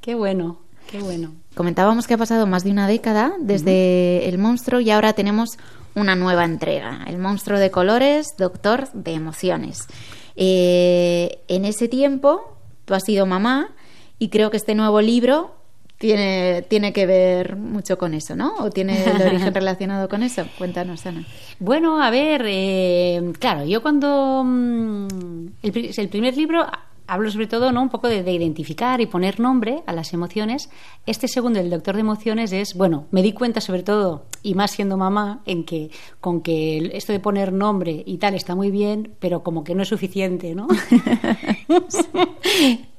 Qué 0.00 0.14
bueno, 0.14 0.58
qué 0.90 0.98
bueno. 1.00 1.32
Comentábamos 1.54 2.06
que 2.06 2.14
ha 2.14 2.18
pasado 2.18 2.46
más 2.46 2.64
de 2.64 2.70
una 2.70 2.88
década 2.88 3.32
desde 3.38 4.28
El 4.28 4.38
monstruo 4.38 4.80
y 4.80 4.90
ahora 4.90 5.12
tenemos 5.12 5.50
una 5.94 6.16
nueva 6.16 6.44
entrega, 6.44 7.04
El 7.06 7.18
monstruo 7.18 7.58
de 7.60 7.70
colores, 7.70 8.34
doctor 8.36 8.88
de 8.92 9.12
emociones. 9.12 9.86
Eh, 10.34 11.38
en 11.48 11.64
ese 11.64 11.86
tiempo 11.88 12.56
tú 12.84 12.94
has 12.94 13.04
sido 13.04 13.24
mamá 13.26 13.68
y 14.18 14.28
creo 14.30 14.50
que 14.50 14.56
este 14.56 14.74
nuevo 14.74 15.00
libro 15.00 15.54
tiene, 15.98 16.62
tiene 16.68 16.92
que 16.92 17.06
ver 17.06 17.54
mucho 17.56 17.96
con 17.98 18.14
eso, 18.14 18.34
¿no? 18.34 18.54
¿O 18.58 18.70
tiene 18.70 19.04
el 19.04 19.22
origen 19.22 19.54
relacionado 19.60 20.08
con 20.08 20.24
eso? 20.24 20.44
Cuéntanos, 20.58 21.06
Ana. 21.06 21.24
Bueno, 21.60 22.02
a 22.02 22.10
ver, 22.10 22.42
eh, 22.46 23.32
claro, 23.38 23.64
yo 23.64 23.80
cuando 23.80 24.42
mm, 24.44 25.46
el, 25.62 25.72
pri- 25.72 25.92
el 25.96 26.08
primer 26.08 26.36
libro 26.36 26.66
hablo 27.06 27.30
sobre 27.30 27.46
todo 27.46 27.72
¿no? 27.72 27.82
un 27.82 27.88
poco 27.88 28.08
de, 28.08 28.20
identificar 28.30 29.00
y 29.00 29.06
poner 29.06 29.40
nombre 29.40 29.82
a 29.86 29.92
las 29.92 30.12
emociones. 30.12 30.70
Este 31.06 31.28
segundo, 31.28 31.60
el 31.60 31.70
doctor 31.70 31.94
de 31.94 32.00
emociones, 32.00 32.52
es, 32.52 32.74
bueno, 32.74 33.06
me 33.10 33.22
di 33.22 33.32
cuenta 33.32 33.60
sobre 33.60 33.82
todo, 33.82 34.26
y 34.42 34.54
más 34.54 34.70
siendo 34.70 34.96
mamá, 34.96 35.40
en 35.44 35.64
que 35.64 35.90
con 36.20 36.40
que 36.40 36.90
esto 36.94 37.12
de 37.12 37.20
poner 37.20 37.52
nombre 37.52 38.02
y 38.04 38.18
tal 38.18 38.34
está 38.34 38.54
muy 38.54 38.70
bien, 38.70 39.14
pero 39.18 39.42
como 39.42 39.64
que 39.64 39.74
no 39.74 39.82
es 39.82 39.88
suficiente, 39.88 40.54
¿no? 40.54 40.68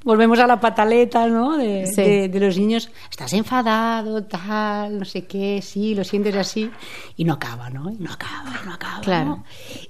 Volvemos 0.03 0.37
a 0.37 0.45
la 0.45 0.59
pataleta, 0.59 1.27
¿no? 1.27 1.57
De, 1.57 2.29
los 2.35 2.59
niños, 2.59 2.91
estás 3.09 3.33
enfadado, 3.33 4.23
tal, 4.25 4.99
no 4.99 5.05
sé 5.05 5.25
qué, 5.25 5.63
sí, 5.63 5.95
lo 5.95 6.03
sientes 6.03 6.35
así, 6.35 6.69
y 7.17 7.23
no 7.23 7.33
acaba, 7.33 7.71
¿no? 7.71 7.89
Y 7.89 7.95
no 7.95 8.11
acaba, 8.11 8.53
no 8.65 8.73
acaba. 8.73 9.01
Claro. 9.01 9.43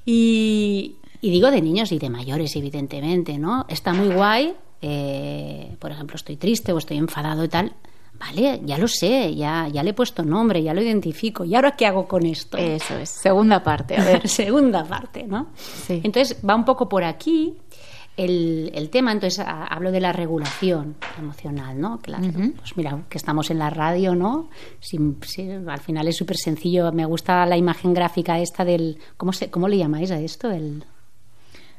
Y, 0.06 0.96
y 1.22 1.32
digo 1.32 1.52
de 1.52 1.62
niños 1.62 1.92
y 1.92 2.00
de 2.00 2.10
mayores, 2.10 2.56
evidentemente, 2.56 3.38
¿no? 3.38 3.66
Está 3.70 3.94
muy 3.94 4.10
guay, 4.10 4.54
eh, 4.82 5.76
por 5.80 5.92
ejemplo, 5.92 6.16
estoy 6.16 6.38
triste 6.38 6.72
o 6.72 6.78
estoy 6.78 6.98
enfadado 6.98 7.44
y 7.44 7.48
tal. 7.48 7.74
Vale, 8.20 8.62
ya 8.64 8.78
lo 8.78 8.88
sé, 8.88 9.36
ya, 9.36 9.68
ya 9.68 9.84
le 9.84 9.90
he 9.90 9.94
puesto 9.94 10.24
nombre, 10.24 10.64
ya 10.64 10.74
lo 10.74 10.82
identifico. 10.82 11.44
¿Y 11.44 11.54
ahora 11.56 11.76
qué 11.76 11.86
hago 11.86 12.08
con 12.08 12.26
esto? 12.26 12.58
Eso 12.58 12.98
es, 12.98 13.10
segunda 13.10 13.62
parte, 13.62 13.98
a 13.98 14.04
ver. 14.06 14.28
segunda 14.30 14.86
parte, 14.86 15.24
¿no? 15.24 15.48
Sí. 15.56 16.00
Entonces 16.04 16.40
va 16.48 16.56
un 16.56 16.64
poco 16.64 16.88
por 16.88 17.04
aquí 17.04 17.58
el, 18.18 18.72
el, 18.74 18.90
tema, 18.90 19.12
entonces 19.12 19.44
hablo 19.46 19.92
de 19.92 20.00
la 20.00 20.14
regulación 20.14 20.96
emocional, 21.20 21.80
¿no? 21.80 22.00
Claro, 22.00 22.28
pues 22.58 22.78
mira, 22.78 23.04
que 23.10 23.18
estamos 23.18 23.52
en 23.52 23.60
la 23.60 23.70
radio, 23.70 24.16
¿no? 24.16 24.50
al 25.68 25.80
final 25.80 26.08
es 26.08 26.16
súper 26.16 26.38
sencillo. 26.38 26.92
Me 26.94 27.06
gusta 27.06 27.46
la 27.46 27.58
imagen 27.58 27.94
gráfica 27.94 28.40
esta 28.40 28.64
del. 28.64 28.98
¿Cómo, 29.18 29.34
se, 29.34 29.50
cómo 29.50 29.68
le 29.68 29.78
llamáis 29.78 30.12
a 30.12 30.20
esto? 30.20 30.50
El, 30.50 30.86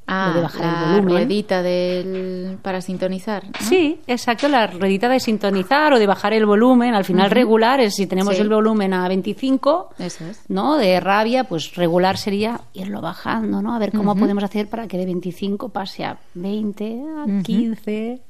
Ah, 0.09 0.33
de 0.35 0.41
bajar 0.41 0.63
la 0.63 0.85
el 0.85 1.01
volumen. 1.01 1.15
ruedita 1.15 1.63
del, 1.63 2.59
para 2.63 2.81
sintonizar. 2.81 3.45
Sí, 3.61 4.01
exacto, 4.07 4.49
la 4.49 4.69
ruedita 4.69 5.09
de 5.09 5.19
sintonizar 5.19 5.93
o 5.93 5.99
de 5.99 6.07
bajar 6.07 6.33
el 6.33 6.47
volumen. 6.47 6.95
Al 6.95 7.05
final, 7.05 7.31
regular 7.31 7.81
es 7.81 7.97
si 7.97 8.07
tenemos 8.07 8.39
el 8.39 8.49
volumen 8.49 8.95
a 8.95 9.09
25, 9.09 9.91
¿no? 10.49 10.77
De 10.77 11.01
rabia, 11.01 11.45
pues 11.45 11.75
regular 11.75 12.19
sería 12.19 12.61
irlo 12.73 13.01
bajando, 13.01 13.61
¿no? 13.61 13.75
A 13.75 13.79
ver 13.79 13.91
cómo 13.93 14.15
podemos 14.15 14.45
hacer 14.45 14.69
para 14.69 14.87
que 14.87 14.97
de 14.97 15.07
25 15.07 15.71
pase 15.71 16.05
a 16.05 16.19
20, 16.35 17.03
a 17.19 17.43
15 17.43 18.23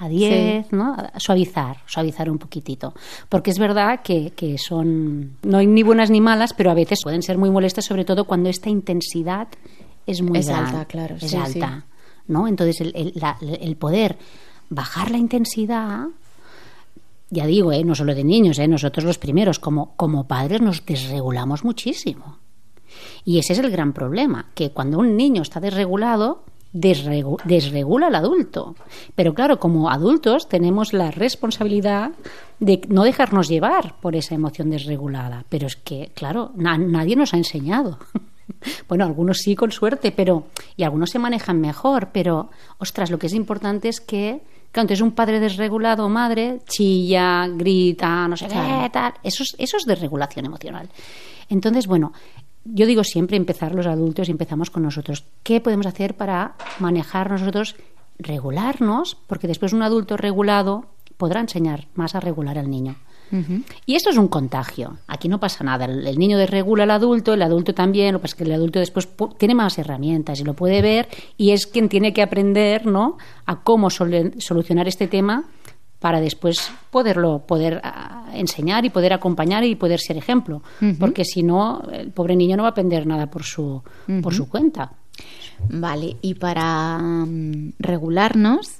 a 0.00 0.08
10, 0.08 0.72
¿no? 0.72 0.96
suavizar, 1.18 1.76
suavizar 1.84 2.30
un 2.30 2.38
poquitito. 2.38 2.94
Porque 3.28 3.50
es 3.50 3.58
verdad 3.58 4.00
que, 4.02 4.30
que, 4.30 4.56
son, 4.56 5.36
no 5.42 5.58
hay 5.58 5.66
ni 5.66 5.82
buenas 5.82 6.10
ni 6.10 6.22
malas, 6.22 6.54
pero 6.54 6.70
a 6.70 6.74
veces 6.74 7.00
pueden 7.02 7.22
ser 7.22 7.36
muy 7.36 7.50
molestas, 7.50 7.84
sobre 7.84 8.06
todo 8.06 8.24
cuando 8.24 8.48
esta 8.48 8.70
intensidad 8.70 9.48
es 10.06 10.22
muy 10.22 10.38
alta, 10.38 10.84
claro. 10.86 11.16
Es 11.20 11.34
alta, 11.34 11.86
¿no? 12.26 12.48
Entonces, 12.48 12.80
el, 12.80 13.14
el, 13.60 13.76
poder 13.76 14.18
bajar 14.68 15.10
la 15.10 15.18
intensidad 15.18 16.08
ya 17.30 17.46
digo, 17.46 17.72
¿eh? 17.72 17.84
no 17.84 17.94
solo 17.94 18.14
de 18.14 18.24
niños, 18.24 18.58
¿eh? 18.58 18.66
nosotros 18.66 19.04
los 19.04 19.18
primeros, 19.18 19.60
como, 19.60 19.94
como 19.96 20.26
padres, 20.26 20.60
nos 20.60 20.84
desregulamos 20.84 21.64
muchísimo. 21.64 22.38
Y 23.24 23.38
ese 23.38 23.52
es 23.52 23.60
el 23.60 23.70
gran 23.70 23.92
problema, 23.92 24.46
que 24.54 24.72
cuando 24.72 24.98
un 24.98 25.16
niño 25.16 25.42
está 25.42 25.60
desregulado, 25.60 26.42
desregula 26.72 28.08
al 28.08 28.14
adulto. 28.14 28.74
Pero 29.14 29.34
claro, 29.34 29.60
como 29.60 29.90
adultos 29.90 30.48
tenemos 30.48 30.92
la 30.92 31.10
responsabilidad 31.10 32.12
de 32.58 32.80
no 32.88 33.04
dejarnos 33.04 33.48
llevar 33.48 33.94
por 34.00 34.16
esa 34.16 34.34
emoción 34.34 34.70
desregulada. 34.70 35.44
Pero 35.48 35.68
es 35.68 35.76
que, 35.76 36.10
claro, 36.14 36.52
nadie 36.56 37.16
nos 37.16 37.32
ha 37.34 37.38
enseñado. 37.38 37.98
Bueno, 38.88 39.04
algunos 39.04 39.38
sí, 39.38 39.54
con 39.54 39.70
suerte, 39.70 40.10
pero. 40.10 40.46
Y 40.76 40.82
algunos 40.82 41.10
se 41.10 41.18
manejan 41.18 41.60
mejor, 41.60 42.08
pero. 42.12 42.50
Ostras, 42.78 43.10
lo 43.10 43.18
que 43.18 43.26
es 43.26 43.34
importante 43.34 43.88
es 43.88 44.00
que. 44.00 44.40
Claro, 44.72 44.84
entonces 44.84 45.00
un 45.00 45.12
padre 45.12 45.40
desregulado 45.40 46.06
o 46.06 46.08
madre 46.08 46.60
chilla, 46.68 47.48
grita, 47.48 48.28
no 48.28 48.36
sé 48.36 48.46
qué, 48.46 48.90
tal. 48.92 49.14
Eso 49.22 49.42
es, 49.42 49.56
eso 49.58 49.76
es 49.76 49.84
desregulación 49.84 50.46
emocional. 50.46 50.88
Entonces, 51.48 51.88
bueno, 51.88 52.12
yo 52.64 52.86
digo 52.86 53.02
siempre 53.02 53.36
empezar 53.36 53.74
los 53.74 53.86
adultos 53.86 54.28
y 54.28 54.32
empezamos 54.32 54.70
con 54.70 54.84
nosotros. 54.84 55.24
¿Qué 55.42 55.60
podemos 55.60 55.86
hacer 55.86 56.16
para 56.16 56.54
manejar 56.78 57.30
nosotros, 57.30 57.74
regularnos? 58.18 59.16
Porque 59.26 59.48
después 59.48 59.72
un 59.72 59.82
adulto 59.82 60.16
regulado 60.16 60.86
podrá 61.16 61.40
enseñar 61.40 61.88
más 61.94 62.14
a 62.14 62.20
regular 62.20 62.58
al 62.58 62.70
niño. 62.70 62.96
Y 63.86 63.94
esto 63.94 64.10
es 64.10 64.16
un 64.16 64.28
contagio. 64.28 64.98
Aquí 65.06 65.28
no 65.28 65.38
pasa 65.38 65.64
nada. 65.64 65.84
El, 65.84 66.18
niño 66.18 66.36
desregula 66.38 66.84
al 66.84 66.90
adulto, 66.90 67.34
el 67.34 67.42
adulto 67.42 67.74
también. 67.74 68.12
Lo 68.12 68.18
que 68.18 68.22
pasa 68.22 68.34
es 68.34 68.38
que 68.38 68.44
el 68.44 68.52
adulto 68.52 68.78
después 68.78 69.08
tiene 69.38 69.54
más 69.54 69.78
herramientas 69.78 70.40
y 70.40 70.44
lo 70.44 70.54
puede 70.54 70.82
ver 70.82 71.08
y 71.36 71.50
es 71.50 71.66
quien 71.66 71.88
tiene 71.88 72.12
que 72.12 72.22
aprender 72.22 72.86
¿no? 72.86 73.18
a 73.46 73.62
cómo 73.62 73.90
solucionar 73.90 74.88
este 74.88 75.06
tema 75.06 75.44
para 76.00 76.20
después 76.20 76.72
poderlo 76.90 77.44
poder 77.46 77.80
enseñar 78.32 78.84
y 78.84 78.90
poder 78.90 79.12
acompañar 79.12 79.64
y 79.64 79.76
poder 79.76 80.00
ser 80.00 80.16
ejemplo. 80.16 80.62
Porque 80.98 81.24
si 81.24 81.42
no, 81.42 81.82
el 81.92 82.10
pobre 82.10 82.36
niño 82.36 82.56
no 82.56 82.62
va 82.64 82.70
a 82.70 82.72
aprender 82.72 83.06
nada 83.06 83.26
por 83.26 83.44
su, 83.44 83.82
por 84.22 84.34
su 84.34 84.48
cuenta. 84.48 84.92
Vale, 85.68 86.16
y 86.22 86.34
para 86.34 86.98
mm, 86.98 87.74
regularnos, 87.78 88.79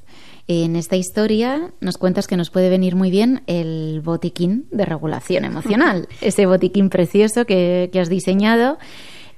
en 0.51 0.75
esta 0.75 0.97
historia 0.97 1.71
nos 1.81 1.97
cuentas 1.97 2.27
que 2.27 2.37
nos 2.37 2.51
puede 2.51 2.71
venir 2.71 2.97
muy 2.97 3.09
bien 3.13 3.43
el 3.47 4.01
botiquín 4.01 4.67
de 4.73 4.85
regulación 4.85 5.45
emocional, 5.45 6.09
ese 6.21 6.45
botiquín 6.45 6.91
precioso 6.91 7.45
que, 7.45 7.89
que 7.93 8.01
has 8.01 8.09
diseñado 8.09 8.77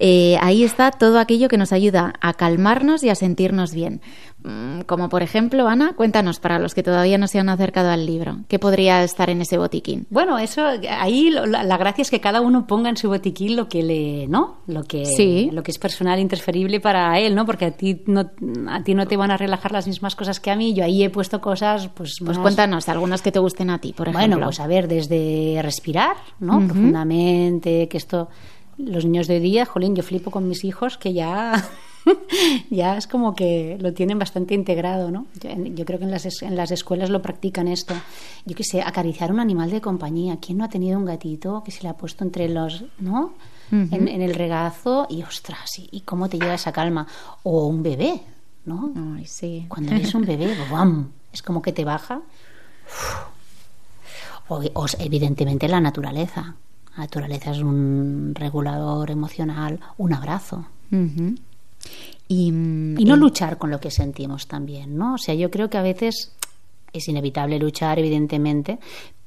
eh, 0.05 0.37
ahí 0.41 0.65
está 0.65 0.91
todo 0.91 1.21
aquello 1.21 1.49
que 1.49 1.57
nos 1.57 1.73
ayuda 1.73 2.15
a 2.21 2.35
calmarnos 2.35 3.05
y 3.05 3.09
a 3.09 3.15
sentirnos 3.15 3.73
bien. 3.73 4.01
Mm, 4.43 4.81
como 4.81 5.09
por 5.09 5.23
ejemplo, 5.23 5.69
Ana, 5.69 5.93
cuéntanos 5.93 6.41
para 6.41 6.59
los 6.59 6.75
que 6.75 6.83
todavía 6.83 7.19
no 7.19 7.29
se 7.29 7.39
han 7.39 7.49
acercado 7.49 7.89
al 7.89 8.05
libro, 8.05 8.39
¿qué 8.49 8.59
podría 8.59 9.05
estar 9.05 9.31
en 9.31 9.43
ese 9.43 9.59
botiquín? 9.59 10.09
Bueno, 10.11 10.41
eso 10.41 10.65
ahí 10.91 11.31
la, 11.31 11.77
gracia 11.77 12.03
es 12.03 12.11
que 12.11 12.21
cada 12.21 12.41
uno 12.41 12.67
ponga 12.67 12.91
en 12.91 12.97
su 12.97 13.07
botiquín 13.11 13.55
lo 13.55 13.69
que 13.69 13.85
le, 13.85 14.27
¿no? 14.27 14.57
Lo 14.67 14.83
que 14.83 15.07
sí. 15.07 15.51
lo 15.53 15.63
que 15.63 15.71
es 15.71 15.79
personal 15.79 16.19
interferible 16.19 16.81
para 16.81 17.17
él, 17.21 17.37
¿no? 17.37 17.47
Porque 17.47 17.67
a 17.67 17.71
ti 17.71 18.03
no 18.07 18.29
a 18.69 18.83
ti 18.83 18.95
no 18.97 19.07
te 19.07 19.17
van 19.17 19.31
a 19.31 19.37
relajar 19.37 19.71
las 19.71 19.87
mismas 19.87 20.17
cosas 20.17 20.41
que 20.41 20.51
a 20.51 20.57
mí. 20.57 20.75
Yo 20.75 20.83
ahí 20.83 21.05
he 21.05 21.11
puesto 21.11 21.41
cosas 21.41 21.89
pues 21.95 22.17
Pues 22.25 22.39
cuéntanos 22.39 22.89
algunas 22.89 23.23
que 23.23 23.31
te 23.31 23.39
gusten 23.39 23.71
a 23.71 23.79
ti, 23.79 23.93
por 23.93 24.09
ejemplo. 24.09 24.29
Bueno, 24.29 24.47
pues 24.47 24.59
a 24.59 24.67
ver, 24.67 24.89
desde 24.89 25.61
respirar, 25.63 26.17
¿no? 26.41 26.59
Profundamente, 26.59 27.87
que 27.87 27.99
esto 27.99 28.29
los 28.79 29.05
niños 29.05 29.27
de 29.27 29.35
hoy 29.35 29.41
día, 29.41 29.67
jolín, 29.67 29.95
yo 29.95 30.03
flipo 30.03 30.31
con 30.31 30.49
mis 30.49 30.65
hijos 30.65 30.99
que 30.99 31.13
ya, 31.13 31.69
ya 32.71 32.97
es 32.97 33.07
como 33.07 33.35
que 33.35 33.77
lo 33.81 33.93
tienen 33.93 34.19
bastante 34.19 34.55
integrado, 34.55 35.11
¿no? 35.11 35.27
Yo, 35.41 35.85
creo 35.85 35.99
que 35.99 36.05
en 36.05 36.11
las, 36.11 36.43
en 36.43 36.57
las 36.57 36.71
escuelas 36.71 37.11
lo 37.11 37.23
practican 37.23 37.69
esto. 37.69 37.95
Yo 38.45 38.55
qué 38.55 38.65
sé, 38.65 38.83
acariciar 38.83 39.33
un 39.33 39.41
animal 39.41 39.71
de 39.71 39.81
compañía. 39.81 40.39
¿Quién 40.41 40.59
no 40.59 40.65
ha 40.65 40.69
tenido 40.69 40.99
un 40.99 41.05
gatito 41.05 41.63
que 41.65 41.71
se 41.71 41.83
le 41.83 41.89
ha 41.89 41.97
puesto 41.97 42.25
entre 42.25 42.49
los, 42.49 42.85
¿no? 42.99 43.35
en, 43.71 44.09
el 44.09 44.35
regazo 44.35 45.07
y 45.09 45.23
ostras, 45.23 45.71
y, 45.79 46.03
cómo 46.03 46.29
te 46.29 46.39
lleva 46.39 46.55
esa 46.55 46.73
calma? 46.73 47.07
O 47.43 47.67
un 47.67 47.83
bebé, 47.83 48.23
¿no? 48.67 48.93
Ay, 49.17 49.27
sí. 49.27 49.67
Cuando 49.69 49.95
eres 49.95 50.15
un 50.15 50.25
bebé, 50.25 50.55
¡bam! 50.71 51.11
es 51.33 51.43
como 51.43 51.63
que 51.63 51.73
te 51.73 51.85
baja. 51.85 52.21
O, 54.49 54.61
o, 54.75 54.87
evidentemente 54.99 55.69
la 55.69 55.81
naturaleza. 55.81 56.57
La 56.97 57.05
naturaleza 57.05 57.53
es 57.53 57.59
un 57.59 58.35
regulador 58.35 59.11
emocional, 59.11 59.81
un 59.97 60.13
abrazo. 60.13 60.67
y, 62.29 62.51
no 62.51 63.17
luchar 63.17 63.57
con 63.57 63.71
lo 63.71 63.81
que 63.81 63.91
sentimos 63.91 64.47
también, 64.47 64.97
¿no? 64.97 65.15
O 65.15 65.19
sea, 65.19 65.35
yo 65.35 65.51
creo 65.51 65.71
que 65.71 65.79
a 65.79 65.83
veces 65.83 66.33
es 66.93 67.09
inevitable 67.09 67.59
luchar, 67.59 67.99
evidentemente, 67.99 68.79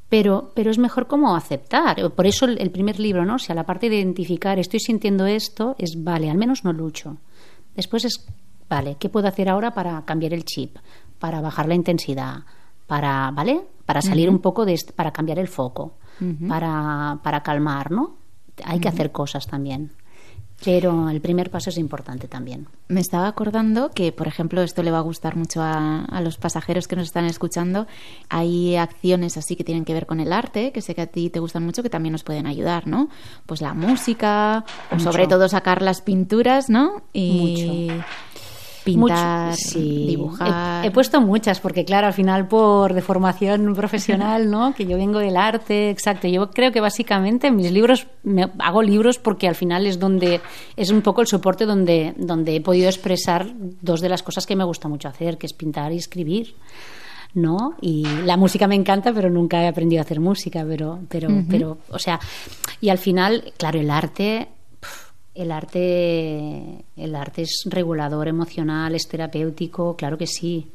pero, 0.10 0.52
pero 0.54 0.70
es 0.70 0.78
mejor 0.78 1.08
como 1.08 1.36
aceptar. 1.36 2.12
Por 2.12 2.28
eso 2.28 2.46
el, 2.46 2.70
primer 2.70 3.00
libro, 3.00 3.26
¿no? 3.26 3.36
O 3.36 3.40
sea, 3.40 3.56
la 3.56 3.66
parte 3.66 3.90
de 3.90 3.98
identificar, 3.98 4.60
estoy 4.60 4.80
sintiendo 4.80 5.26
esto, 5.26 5.76
es 5.80 6.04
vale, 6.04 6.30
al 6.30 6.38
menos 6.38 6.64
no 6.64 6.72
lucho. 6.72 7.18
Después 7.76 8.06
es, 8.06 8.26
vale, 8.70 8.98
¿qué 9.00 9.10
puedo 9.10 9.28
hacer 9.28 9.50
ahora 9.50 9.74
para 9.74 10.04
cambiar 10.06 10.34
el 10.34 10.46
chip? 10.46 10.78
Para 11.18 11.42
bajar 11.42 11.68
la 11.68 11.76
intensidad, 11.76 12.44
para, 12.86 13.32
¿vale? 13.32 13.62
Para 13.88 14.04
salir 14.04 14.30
un 14.30 14.40
poco 14.40 14.66
de, 14.66 14.80
para 14.96 15.12
cambiar 15.12 15.40
el 15.40 15.48
foco 15.48 15.94
para, 16.48 17.20
para 17.24 17.44
calmar, 17.44 17.92
¿no? 17.92 18.16
Hay 18.64 18.80
que 18.80 18.88
hacer 18.88 19.12
cosas 19.12 19.48
también. 19.48 19.92
Pero 20.64 21.10
el 21.10 21.20
primer 21.20 21.52
paso 21.52 21.70
es 21.70 21.78
importante 21.78 22.28
también. 22.30 22.68
Me 22.88 23.02
estaba 23.02 23.28
acordando 23.28 23.92
que, 23.92 24.14
por 24.14 24.28
ejemplo, 24.28 24.62
esto 24.62 24.84
le 24.84 24.92
va 24.92 25.00
a 25.00 25.02
gustar 25.02 25.36
mucho 25.36 25.62
a, 25.62 26.06
a, 26.06 26.22
los 26.22 26.38
pasajeros 26.38 26.88
que 26.88 26.96
nos 26.96 27.08
están 27.08 27.26
escuchando. 27.26 27.88
Hay 28.30 28.78
acciones 28.78 29.36
así 29.36 29.58
que 29.58 29.66
tienen 29.66 29.84
que 29.84 29.94
ver 29.94 30.06
con 30.06 30.22
el 30.22 30.32
arte, 30.32 30.72
que 30.72 30.82
sé 30.82 30.96
que 30.96 31.02
a 31.02 31.08
ti 31.08 31.30
te 31.30 31.40
gustan 31.40 31.66
mucho, 31.66 31.84
que 31.84 31.90
también 31.90 32.14
nos 32.14 32.24
pueden 32.24 32.48
ayudar, 32.48 32.88
¿no? 32.88 33.10
Pues 33.46 33.62
la 33.62 33.74
música, 33.74 34.64
o 34.92 35.00
sobre 35.00 35.28
todo 35.28 35.50
sacar 35.50 35.82
las 35.82 36.02
pinturas, 36.02 36.70
¿no? 36.70 37.04
Y... 37.12 37.90
Pintar, 38.86 39.56
dibujar. 39.74 40.86
He, 40.86 40.92
puesto 40.92 41.20
muchas, 41.20 41.60
porque 41.60 41.84
claro, 41.86 42.06
al 42.06 42.14
final 42.14 42.48
por 42.48 42.94
de 42.94 43.02
formación 43.02 43.74
profesional, 43.76 44.52
¿no? 44.52 44.76
Que 44.76 44.86
yo 44.86 44.96
vengo 44.96 45.18
del 45.18 45.38
arte, 45.38 45.90
exacto. 45.90 46.28
Yo 46.28 46.52
creo 46.52 46.72
que 46.72 46.82
básicamente 46.82 47.50
mis 47.50 47.72
libros, 47.72 48.06
me, 48.22 48.48
hago 48.60 48.84
libros 48.84 49.18
porque 49.18 49.48
al 49.48 49.56
final 49.56 49.88
es 49.88 50.00
donde, 50.00 50.40
es 50.78 50.92
un 50.92 51.02
poco 51.02 51.22
el 51.22 51.28
soporte 51.28 51.66
donde, 51.66 52.14
donde 52.16 52.56
he 52.56 52.62
podido 52.62 52.88
expresar 52.88 53.48
dos 53.82 54.02
de 54.02 54.10
las 54.10 54.22
cosas 54.22 54.46
que 54.46 54.56
me 54.56 54.64
gusta 54.64 54.88
mucho 54.88 55.08
hacer, 55.08 55.40
que 55.40 55.48
es 55.48 55.54
pintar 55.54 55.92
y 55.92 55.98
escribir. 55.98 56.54
¿no? 57.34 57.76
Y 57.82 58.06
la 58.24 58.38
música 58.38 58.68
me 58.68 58.76
encanta, 58.76 59.12
pero 59.14 59.30
nunca 59.30 59.62
he 59.64 59.68
aprendido 59.68 60.00
a 60.00 60.06
hacer 60.06 60.20
música, 60.20 60.64
pero, 60.66 61.00
pero, 61.10 61.28
pero, 61.50 61.80
o 61.90 62.00
sea, 62.00 62.18
y 62.80 62.90
al 62.90 62.98
final, 62.98 63.52
claro, 63.58 63.80
el 63.80 63.92
arte 63.92 64.48
el 65.36 65.52
arte, 65.52 66.86
el 66.96 67.16
arte 67.16 67.44
es 67.44 67.64
regulador 67.66 68.28
emocional, 68.28 68.96
es 68.96 69.08
terapéutico, 69.08 69.96
claro 69.96 70.18
que 70.18 70.28
sí. 70.28 70.72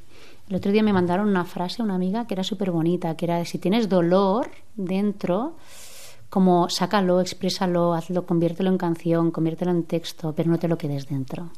El 0.49 0.57
otro 0.57 0.71
día 0.71 0.83
me 0.83 0.93
mandaron 0.93 1.29
una 1.29 1.45
frase 1.45 1.81
a 1.81 1.85
una 1.85 1.95
amiga 1.95 2.27
que 2.27 2.35
era 2.35 2.45
súper 2.45 2.71
bonita, 2.71 3.17
que 3.17 3.25
era 3.25 3.45
si 3.45 3.59
tienes 3.59 3.89
dolor 3.89 4.51
dentro, 4.77 5.57
como 6.29 6.69
sácalo, 6.69 7.21
exprésalo, 7.21 7.95
hazlo, 7.95 8.27
conviértelo 8.27 8.71
en 8.71 8.79
canción, 8.79 9.31
conviértelo 9.31 9.71
en 9.71 9.85
texto, 9.85 10.35
pero 10.37 10.51
no 10.51 10.59
te 10.59 10.69
lo 10.69 10.77
quedes 10.77 11.09
dentro. 11.09 11.51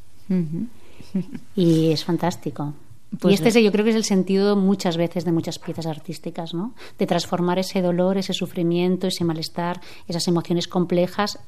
y 1.56 1.90
es 1.90 2.04
fantástico. 2.04 2.72
Pues 3.20 3.32
y 3.40 3.46
este 3.46 3.62
yo 3.62 3.70
creo 3.72 3.84
que 3.84 3.90
es 3.90 3.96
el 3.96 4.04
sentido 4.04 4.56
muchas 4.56 4.96
veces 4.96 5.24
de 5.24 5.32
muchas 5.32 5.58
piezas 5.58 5.86
artísticas, 5.86 6.54
¿no? 6.54 6.74
De 6.98 7.06
transformar 7.06 7.58
ese 7.58 7.82
dolor, 7.82 8.16
ese 8.16 8.32
sufrimiento, 8.32 9.06
ese 9.06 9.24
malestar, 9.24 9.80
esas 10.08 10.26
emociones 10.28 10.66
complejas, 10.66 11.38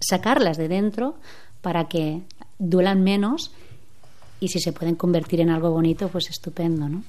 sacarlas 0.00 0.56
de 0.56 0.68
dentro 0.68 1.16
para 1.62 1.88
que 1.88 2.22
duelan 2.58 3.02
menos 3.02 3.52
y 4.38 4.48
si 4.48 4.60
se 4.60 4.72
pueden 4.72 4.94
convertir 4.94 5.40
en 5.40 5.50
algo 5.50 5.70
bonito, 5.70 6.08
pues 6.08 6.30
estupendo, 6.30 6.88
¿no? 6.88 7.02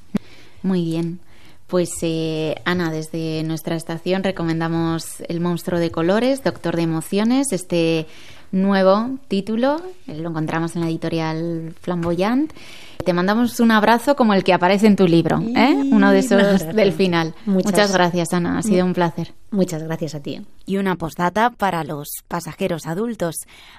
Muy 0.63 0.83
bien. 0.83 1.19
Pues 1.67 1.91
eh, 2.01 2.55
Ana, 2.63 2.91
desde 2.91 3.43
nuestra 3.43 3.75
estación 3.75 4.23
recomendamos 4.23 5.21
El 5.27 5.41
monstruo 5.41 5.79
de 5.79 5.91
colores, 5.91 6.43
Doctor 6.43 6.75
de 6.75 6.83
emociones, 6.83 7.51
este 7.51 8.07
nuevo 8.51 9.17
título, 9.27 9.81
lo 10.07 10.29
encontramos 10.29 10.75
en 10.75 10.81
la 10.81 10.89
editorial 10.89 11.75
Flamboyant 11.81 12.53
te 13.03 13.13
mandamos 13.13 13.59
un 13.59 13.71
abrazo 13.71 14.15
como 14.15 14.33
el 14.33 14.43
que 14.43 14.53
aparece 14.53 14.87
en 14.87 14.95
tu 14.95 15.07
libro, 15.07 15.41
¿eh? 15.55 15.75
uno 15.91 16.11
de 16.11 16.19
esos 16.19 16.65
del 16.75 16.93
final. 16.93 17.33
Muchas, 17.45 17.91
gracias, 17.91 18.33
Ana, 18.33 18.57
ha 18.57 18.61
sido 18.61 18.85
un 18.85 18.93
placer. 18.93 19.33
Muchas 19.51 19.83
gracias 19.83 20.15
a 20.15 20.19
ti. 20.19 20.45
Y 20.65 20.77
una 20.77 20.95
postdata 20.95 21.49
para 21.49 21.83
los 21.83 22.09
pasajeros 22.27 22.87
adultos. 22.87 23.35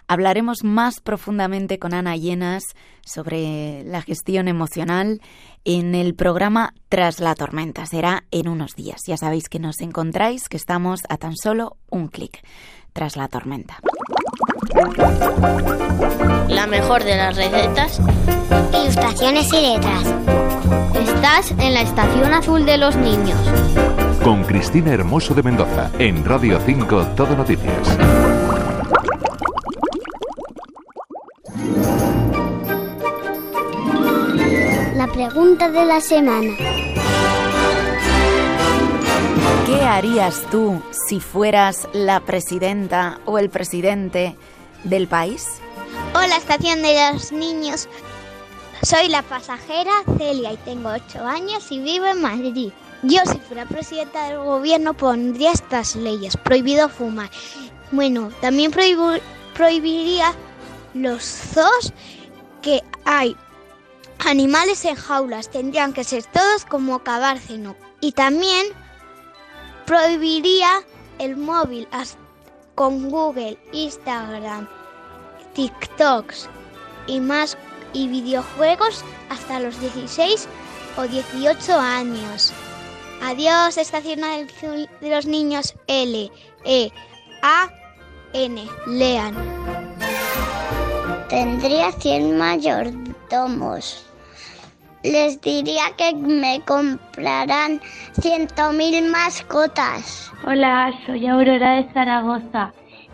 Hablaremos 0.08 0.64
más 0.64 1.00
profundamente 1.00 1.78
con 1.78 1.92
Ana 1.92 2.16
Llenas 2.16 2.62
sobre 3.04 3.84
la 3.84 4.02
gestión 4.02 4.48
emocional 4.48 5.20
en 5.64 5.94
el 5.94 6.14
programa 6.14 6.72
Tras 6.88 7.20
la 7.20 7.34
tormenta. 7.34 7.86
Será 7.86 8.24
en 8.30 8.48
unos 8.48 8.74
días. 8.74 9.00
Ya 9.06 9.16
sabéis 9.16 9.48
que 9.48 9.58
nos 9.58 9.80
encontráis, 9.80 10.48
que 10.48 10.56
estamos 10.56 11.00
a 11.08 11.16
tan 11.16 11.36
solo 11.36 11.76
un 11.90 12.08
clic. 12.08 12.42
Tras 12.92 13.16
la 13.16 13.28
tormenta. 13.28 13.78
La 16.48 16.66
mejor 16.66 17.04
de 17.04 17.16
las 17.16 17.36
recetas. 17.36 18.00
Ilustraciones 18.72 19.52
y 19.52 19.60
letras. 19.60 20.14
Estás 20.94 21.50
en 21.52 21.74
la 21.74 21.80
Estación 21.80 22.32
Azul 22.32 22.64
de 22.66 22.78
los 22.78 22.96
Niños. 22.96 23.38
Con 24.22 24.44
Cristina 24.44 24.92
Hermoso 24.92 25.34
de 25.34 25.42
Mendoza, 25.42 25.90
en 25.98 26.24
Radio 26.24 26.60
5 26.64 27.06
Todo 27.16 27.36
Noticias. 27.36 27.98
La 34.94 35.06
pregunta 35.12 35.70
de 35.70 35.84
la 35.84 36.00
semana. 36.00 36.85
¿Qué 39.66 39.82
harías 39.82 40.42
tú 40.52 40.80
si 41.08 41.18
fueras 41.18 41.88
la 41.92 42.20
presidenta 42.20 43.18
o 43.24 43.36
el 43.36 43.50
presidente 43.50 44.36
del 44.84 45.08
país? 45.08 45.44
Hola, 46.14 46.36
estación 46.36 46.82
de 46.82 47.10
los 47.12 47.32
niños. 47.32 47.88
Soy 48.82 49.08
la 49.08 49.22
pasajera 49.22 49.90
Celia 50.16 50.52
y 50.52 50.56
tengo 50.58 50.90
8 50.90 51.26
años 51.26 51.66
y 51.72 51.80
vivo 51.80 52.06
en 52.06 52.22
Madrid. 52.22 52.70
Yo 53.02 53.18
si 53.26 53.38
fuera 53.38 53.66
presidenta 53.66 54.28
del 54.28 54.38
gobierno 54.38 54.94
pondría 54.94 55.50
estas 55.50 55.96
leyes. 55.96 56.36
Prohibido 56.36 56.88
fumar. 56.88 57.28
Bueno, 57.90 58.30
también 58.40 58.70
prohibiría 58.70 60.32
los 60.94 61.24
zoos 61.24 61.92
que 62.62 62.84
hay. 63.04 63.36
Animales 64.24 64.84
en 64.84 64.94
jaulas 64.94 65.50
tendrían 65.50 65.92
que 65.92 66.04
ser 66.04 66.22
todos 66.22 66.64
como 66.64 67.00
Cabárceno. 67.00 67.74
Y 68.00 68.12
también 68.12 68.64
prohibiría 69.86 70.82
el 71.18 71.36
móvil 71.36 71.88
con 72.74 73.08
Google, 73.08 73.56
Instagram, 73.72 74.68
TikToks 75.54 76.48
y 77.06 77.20
más 77.20 77.56
y 77.92 78.08
videojuegos 78.08 79.04
hasta 79.30 79.60
los 79.60 79.80
16 79.80 80.48
o 80.98 81.02
18 81.02 81.72
años. 81.78 82.52
Adiós, 83.22 83.78
Estación 83.78 84.20
de 84.20 85.10
los 85.10 85.24
Niños 85.24 85.74
L, 85.86 86.30
E, 86.64 86.90
A, 87.42 87.70
N. 88.34 88.68
Lean. 88.86 89.34
Tendría 91.28 91.92
100 91.92 92.36
mayordomos. 92.36 94.04
Les 95.06 95.40
diría 95.40 95.84
que 95.96 96.16
me 96.16 96.60
comprarán 96.62 97.80
100.000 98.16 99.08
mascotas. 99.08 100.32
Hola, 100.44 100.92
soy 101.06 101.28
Aurora 101.28 101.76
de 101.76 101.92
Zaragoza. 101.92 102.72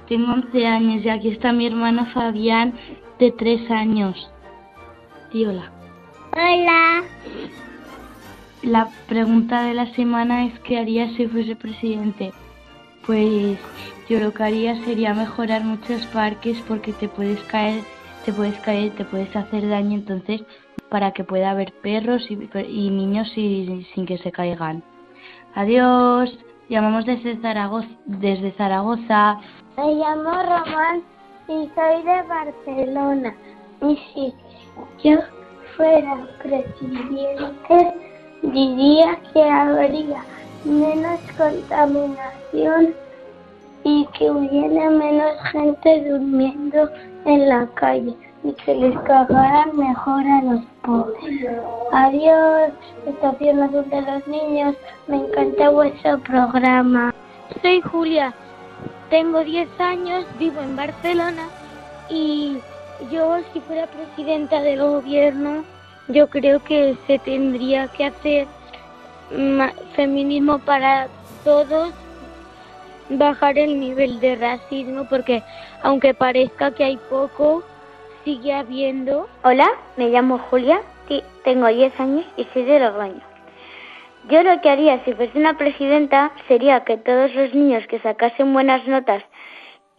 Tengo 0.08 0.32
11 0.32 0.66
años 0.66 1.04
y 1.04 1.10
aquí 1.10 1.28
está 1.28 1.52
mi 1.52 1.66
hermano 1.66 2.06
Fabián 2.14 2.72
de 3.18 3.30
3 3.32 3.70
años. 3.70 4.30
Di 5.34 5.44
hola. 5.44 5.70
Hola. 6.32 7.02
La 8.62 8.88
pregunta 9.06 9.62
de 9.64 9.74
la 9.74 9.92
semana 9.94 10.46
es 10.46 10.58
¿qué 10.60 10.78
haría 10.78 11.14
si 11.14 11.26
fuese 11.26 11.56
presidente? 11.56 12.32
Pues 13.04 13.58
yo 14.08 14.18
lo 14.18 14.32
que 14.32 14.44
haría 14.44 14.82
sería 14.86 15.12
mejorar 15.12 15.62
muchos 15.62 16.06
parques 16.06 16.58
porque 16.66 16.94
te 16.94 17.08
puedes 17.08 17.40
caer, 17.42 17.82
te 18.24 18.32
puedes 18.32 18.58
caer, 18.60 18.92
te 18.92 19.04
puedes 19.04 19.36
hacer 19.36 19.68
daño, 19.68 19.96
entonces 19.96 20.42
para 20.92 21.12
que 21.12 21.24
pueda 21.24 21.52
haber 21.52 21.72
perros 21.80 22.22
y, 22.28 22.36
niños 22.90 23.26
sin 23.32 24.04
que 24.04 24.18
se 24.18 24.30
caigan. 24.30 24.82
Adiós. 25.54 26.38
Llamamos 26.68 27.06
desde 27.06 27.40
Zaragoza. 27.40 27.88
Desde 28.04 28.52
Zaragoza. 28.52 29.38
Me 29.78 29.94
llamo 29.94 30.30
Román 30.30 31.02
y 31.48 31.70
soy 31.74 32.02
de 32.04 32.22
Barcelona. 32.28 33.34
Y 33.80 33.96
si 34.12 34.34
yo 35.02 35.18
fuera 35.78 36.26
presidente, 36.42 37.94
diría 38.42 39.18
que 39.32 39.42
habría 39.42 40.22
menos 40.66 41.20
contaminación 41.38 42.94
y 43.84 44.06
que 44.18 44.30
hubiera 44.30 44.90
menos 44.90 45.32
gente 45.52 46.10
durmiendo 46.10 46.90
en 47.24 47.48
la 47.48 47.66
calle 47.76 48.14
y 48.44 48.52
que 48.52 48.74
les 48.74 48.98
cagaran 49.00 49.76
mejor 49.76 50.24
a 50.26 50.42
los 50.42 50.60
pobres. 50.82 51.50
Adiós, 51.92 52.72
Estación 53.06 53.62
Azul 53.62 53.88
de 53.88 54.02
los 54.02 54.26
Niños, 54.26 54.74
me 55.06 55.18
encanta 55.18 55.68
vuestro 55.68 56.18
programa. 56.20 57.14
Soy 57.62 57.80
Julia, 57.80 58.34
tengo 59.10 59.44
10 59.44 59.68
años, 59.80 60.24
vivo 60.38 60.60
en 60.60 60.74
Barcelona 60.76 61.48
y 62.08 62.58
yo 63.10 63.38
si 63.52 63.60
fuera 63.60 63.86
presidenta 63.86 64.60
del 64.60 64.80
gobierno, 64.80 65.64
yo 66.08 66.28
creo 66.28 66.62
que 66.62 66.96
se 67.06 67.18
tendría 67.18 67.88
que 67.88 68.06
hacer 68.06 68.46
feminismo 69.94 70.58
para 70.58 71.08
todos 71.44 71.92
bajar 73.08 73.58
el 73.58 73.80
nivel 73.80 74.20
de 74.20 74.36
racismo 74.36 75.06
porque 75.08 75.42
aunque 75.82 76.14
parezca 76.14 76.70
que 76.72 76.84
hay 76.84 76.96
poco, 77.08 77.62
sigue 78.24 78.52
habiendo. 78.52 79.28
Hola, 79.44 79.68
me 79.96 80.08
llamo 80.08 80.38
Julia, 80.38 80.80
tengo 81.44 81.66
10 81.66 82.00
años 82.00 82.24
y 82.36 82.44
soy 82.52 82.64
de 82.64 82.78
Logroño. 82.78 83.20
Yo 84.28 84.42
lo 84.42 84.60
que 84.60 84.70
haría 84.70 85.04
si 85.04 85.12
fuese 85.14 85.36
una 85.36 85.58
presidenta 85.58 86.30
sería 86.46 86.84
que 86.84 86.96
todos 86.96 87.34
los 87.34 87.52
niños 87.54 87.84
que 87.88 87.98
sacasen 87.98 88.52
buenas 88.52 88.86
notas 88.86 89.22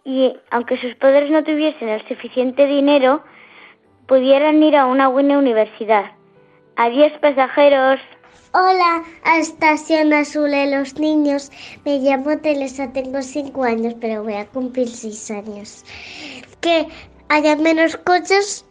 y 0.04 0.34
aunque 0.50 0.78
sus 0.78 0.94
padres 0.96 1.30
no 1.30 1.44
tuviesen 1.44 1.88
el 1.88 2.06
suficiente 2.08 2.66
dinero, 2.66 3.22
pudieran 4.06 4.62
ir 4.62 4.76
a 4.76 4.86
una 4.86 5.08
buena 5.08 5.38
universidad. 5.38 6.12
Adiós 6.76 7.12
pasajeros. 7.20 8.00
Hola, 8.52 9.02
a 9.24 9.38
Estación 9.38 10.12
Azul 10.12 10.50
de 10.50 10.70
los 10.70 10.98
Niños. 10.98 11.50
Me 11.84 11.98
llamo 11.98 12.38
Teresa, 12.38 12.92
tengo 12.92 13.20
5 13.20 13.64
años, 13.64 13.94
pero 14.00 14.22
voy 14.22 14.34
a 14.34 14.46
cumplir 14.46 14.88
6 14.88 15.30
años. 15.32 15.84
Que 16.60 16.86
haya 17.28 17.56
menos 17.56 17.96
coches 17.96 18.64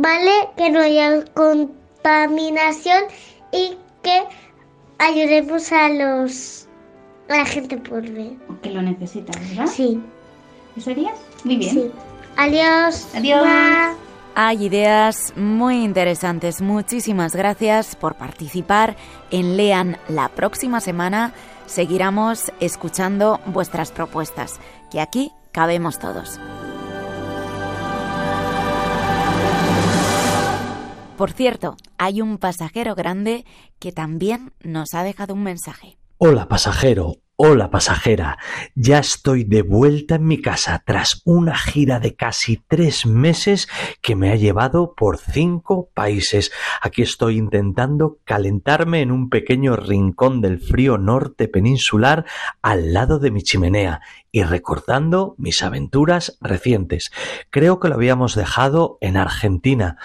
¿vale? 0.00 0.48
Que 0.56 0.70
no 0.70 0.80
haya 0.80 1.24
contaminación 1.34 3.04
y 3.52 3.76
que 4.02 4.22
ayudemos 4.98 5.70
a 5.72 5.88
los 5.88 6.66
a 7.28 7.36
la 7.36 7.44
gente 7.44 7.76
por 7.76 8.02
ver. 8.02 8.32
Que 8.62 8.70
lo 8.70 8.82
necesita, 8.82 9.38
¿verdad? 9.38 9.66
Sí. 9.66 10.00
¿Eso 10.76 10.90
harías? 10.90 11.18
Muy 11.44 11.56
bien. 11.56 11.74
Sí. 11.74 11.90
Adiós. 12.36 13.08
Adiós. 13.14 13.46
Hay 14.34 14.64
ideas 14.64 15.32
muy 15.36 15.84
interesantes. 15.84 16.60
Muchísimas 16.60 17.34
gracias 17.34 17.94
por 17.96 18.14
participar 18.14 18.96
en 19.30 19.56
Lean 19.56 19.98
la 20.08 20.28
próxima 20.28 20.80
semana. 20.80 21.32
Seguiremos 21.66 22.52
escuchando 22.58 23.40
vuestras 23.46 23.92
propuestas, 23.92 24.58
que 24.90 25.00
aquí 25.00 25.32
cabemos 25.52 25.98
todos. 25.98 26.40
Por 31.20 31.32
cierto, 31.32 31.76
hay 31.98 32.22
un 32.22 32.38
pasajero 32.38 32.94
grande 32.94 33.44
que 33.78 33.92
también 33.92 34.54
nos 34.64 34.94
ha 34.94 35.02
dejado 35.02 35.34
un 35.34 35.42
mensaje. 35.42 35.98
Hola 36.16 36.48
pasajero, 36.48 37.16
hola 37.36 37.70
pasajera, 37.70 38.38
ya 38.74 39.00
estoy 39.00 39.44
de 39.44 39.60
vuelta 39.60 40.14
en 40.14 40.24
mi 40.24 40.40
casa 40.40 40.82
tras 40.82 41.20
una 41.26 41.58
gira 41.58 42.00
de 42.00 42.14
casi 42.14 42.56
tres 42.66 43.04
meses 43.04 43.68
que 44.00 44.16
me 44.16 44.30
ha 44.30 44.36
llevado 44.36 44.94
por 44.94 45.18
cinco 45.18 45.90
países. 45.92 46.52
Aquí 46.80 47.02
estoy 47.02 47.36
intentando 47.36 48.16
calentarme 48.24 49.02
en 49.02 49.10
un 49.10 49.28
pequeño 49.28 49.76
rincón 49.76 50.40
del 50.40 50.58
frío 50.58 50.96
norte 50.96 51.48
peninsular 51.48 52.24
al 52.62 52.94
lado 52.94 53.18
de 53.18 53.30
mi 53.30 53.42
chimenea 53.42 54.00
y 54.32 54.42
recordando 54.42 55.34
mis 55.36 55.62
aventuras 55.62 56.38
recientes. 56.40 57.10
Creo 57.50 57.78
que 57.78 57.88
lo 57.88 57.96
habíamos 57.96 58.34
dejado 58.34 58.96
en 59.02 59.18
Argentina. 59.18 59.98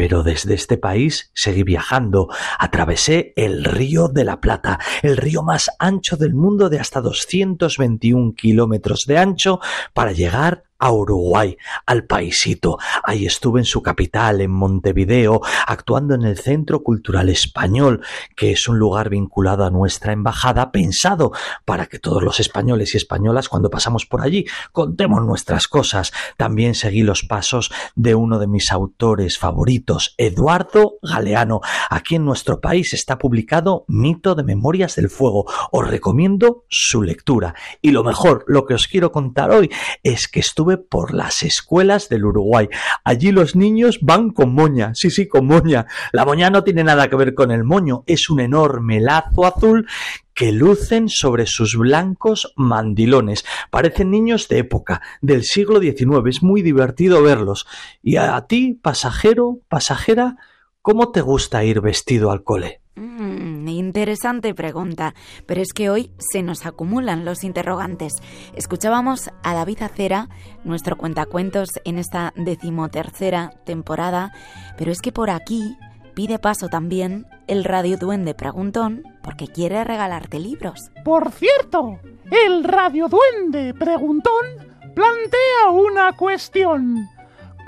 Pero 0.00 0.22
desde 0.22 0.54
este 0.54 0.78
país 0.78 1.30
seguí 1.34 1.62
viajando. 1.62 2.28
Atravesé 2.58 3.34
el 3.36 3.64
río 3.64 4.08
de 4.08 4.24
la 4.24 4.40
Plata, 4.40 4.78
el 5.02 5.18
río 5.18 5.42
más 5.42 5.68
ancho 5.78 6.16
del 6.16 6.32
mundo 6.32 6.70
de 6.70 6.80
hasta 6.80 7.02
221 7.02 8.32
kilómetros 8.32 9.04
de 9.06 9.18
ancho, 9.18 9.60
para 9.92 10.12
llegar 10.12 10.69
a 10.80 10.90
Uruguay, 10.90 11.56
al 11.86 12.04
paisito. 12.04 12.78
Ahí 13.04 13.26
estuve 13.26 13.60
en 13.60 13.66
su 13.66 13.82
capital, 13.82 14.40
en 14.40 14.50
Montevideo, 14.50 15.40
actuando 15.66 16.14
en 16.14 16.22
el 16.22 16.38
Centro 16.38 16.82
Cultural 16.82 17.28
Español, 17.28 18.02
que 18.34 18.52
es 18.52 18.66
un 18.68 18.78
lugar 18.78 19.10
vinculado 19.10 19.64
a 19.64 19.70
nuestra 19.70 20.12
embajada, 20.12 20.72
pensado 20.72 21.32
para 21.64 21.86
que 21.86 21.98
todos 21.98 22.22
los 22.22 22.40
españoles 22.40 22.94
y 22.94 22.96
españolas, 22.96 23.48
cuando 23.48 23.70
pasamos 23.70 24.06
por 24.06 24.22
allí, 24.22 24.46
contemos 24.72 25.24
nuestras 25.24 25.68
cosas. 25.68 26.12
También 26.36 26.74
seguí 26.74 27.02
los 27.02 27.22
pasos 27.22 27.70
de 27.94 28.14
uno 28.14 28.38
de 28.38 28.46
mis 28.46 28.72
autores 28.72 29.38
favoritos, 29.38 30.14
Eduardo 30.16 30.94
Galeano. 31.02 31.60
Aquí 31.90 32.16
en 32.16 32.24
nuestro 32.24 32.60
país 32.60 32.94
está 32.94 33.18
publicado 33.18 33.84
Mito 33.88 34.34
de 34.34 34.42
Memorias 34.42 34.96
del 34.96 35.10
Fuego. 35.10 35.44
Os 35.70 35.88
recomiendo 35.88 36.64
su 36.68 37.02
lectura. 37.02 37.54
Y 37.82 37.90
lo 37.90 38.04
mejor, 38.04 38.44
lo 38.46 38.66
que 38.66 38.74
os 38.74 38.88
quiero 38.88 39.12
contar 39.12 39.50
hoy, 39.50 39.70
es 40.02 40.28
que 40.28 40.40
estuve 40.40 40.69
por 40.78 41.14
las 41.14 41.42
escuelas 41.42 42.08
del 42.08 42.24
Uruguay. 42.24 42.68
Allí 43.04 43.32
los 43.32 43.56
niños 43.56 43.98
van 44.02 44.30
con 44.30 44.54
moña, 44.54 44.94
sí, 44.94 45.10
sí, 45.10 45.28
con 45.28 45.46
moña. 45.46 45.86
La 46.12 46.24
moña 46.24 46.50
no 46.50 46.64
tiene 46.64 46.84
nada 46.84 47.08
que 47.08 47.16
ver 47.16 47.34
con 47.34 47.50
el 47.50 47.64
moño, 47.64 48.04
es 48.06 48.30
un 48.30 48.40
enorme 48.40 49.00
lazo 49.00 49.46
azul 49.46 49.86
que 50.34 50.52
lucen 50.52 51.08
sobre 51.08 51.46
sus 51.46 51.76
blancos 51.76 52.52
mandilones. 52.56 53.44
Parecen 53.70 54.10
niños 54.10 54.48
de 54.48 54.58
época, 54.58 55.02
del 55.20 55.44
siglo 55.44 55.80
XIX. 55.80 56.26
Es 56.28 56.42
muy 56.42 56.62
divertido 56.62 57.22
verlos. 57.22 57.66
Y 58.02 58.16
a 58.16 58.40
ti, 58.48 58.78
pasajero, 58.80 59.58
pasajera, 59.68 60.36
¿cómo 60.80 61.10
te 61.12 61.20
gusta 61.20 61.64
ir 61.64 61.80
vestido 61.80 62.30
al 62.30 62.42
cole? 62.42 62.80
Mm, 62.94 63.49
interesante 63.90 64.54
pregunta, 64.54 65.14
pero 65.46 65.60
es 65.60 65.72
que 65.72 65.90
hoy 65.90 66.12
se 66.18 66.44
nos 66.44 66.64
acumulan 66.64 67.24
los 67.24 67.42
interrogantes. 67.42 68.12
Escuchábamos 68.54 69.30
a 69.42 69.52
David 69.52 69.82
Acera, 69.82 70.28
nuestro 70.62 70.96
cuentacuentos 70.96 71.70
en 71.84 71.98
esta 71.98 72.32
decimotercera 72.36 73.50
temporada, 73.66 74.32
pero 74.78 74.92
es 74.92 75.00
que 75.00 75.10
por 75.10 75.28
aquí 75.28 75.76
pide 76.14 76.38
paso 76.38 76.68
también 76.68 77.26
el 77.48 77.64
Radio 77.64 77.96
Duende 77.96 78.32
Preguntón 78.32 79.02
porque 79.24 79.48
quiere 79.48 79.82
regalarte 79.82 80.38
libros. 80.38 80.92
Por 81.04 81.32
cierto, 81.32 81.98
el 82.30 82.62
Radio 82.62 83.08
Duende 83.08 83.74
Preguntón 83.74 84.46
plantea 84.94 85.70
una 85.72 86.16
cuestión. 86.16 87.08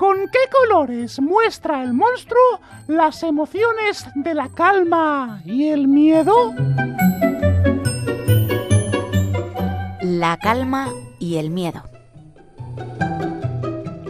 ¿Con 0.02 0.28
qué 0.32 0.40
colores 0.50 1.20
muestra 1.20 1.84
el 1.84 1.92
monstruo 1.92 2.60
las 2.88 3.22
emociones 3.22 4.04
de 4.16 4.34
la 4.34 4.48
calma 4.48 5.40
y 5.44 5.68
el 5.68 5.86
miedo? 5.86 6.52
La 10.00 10.38
calma 10.38 10.88
y 11.20 11.36
el 11.36 11.50
miedo. 11.50 11.84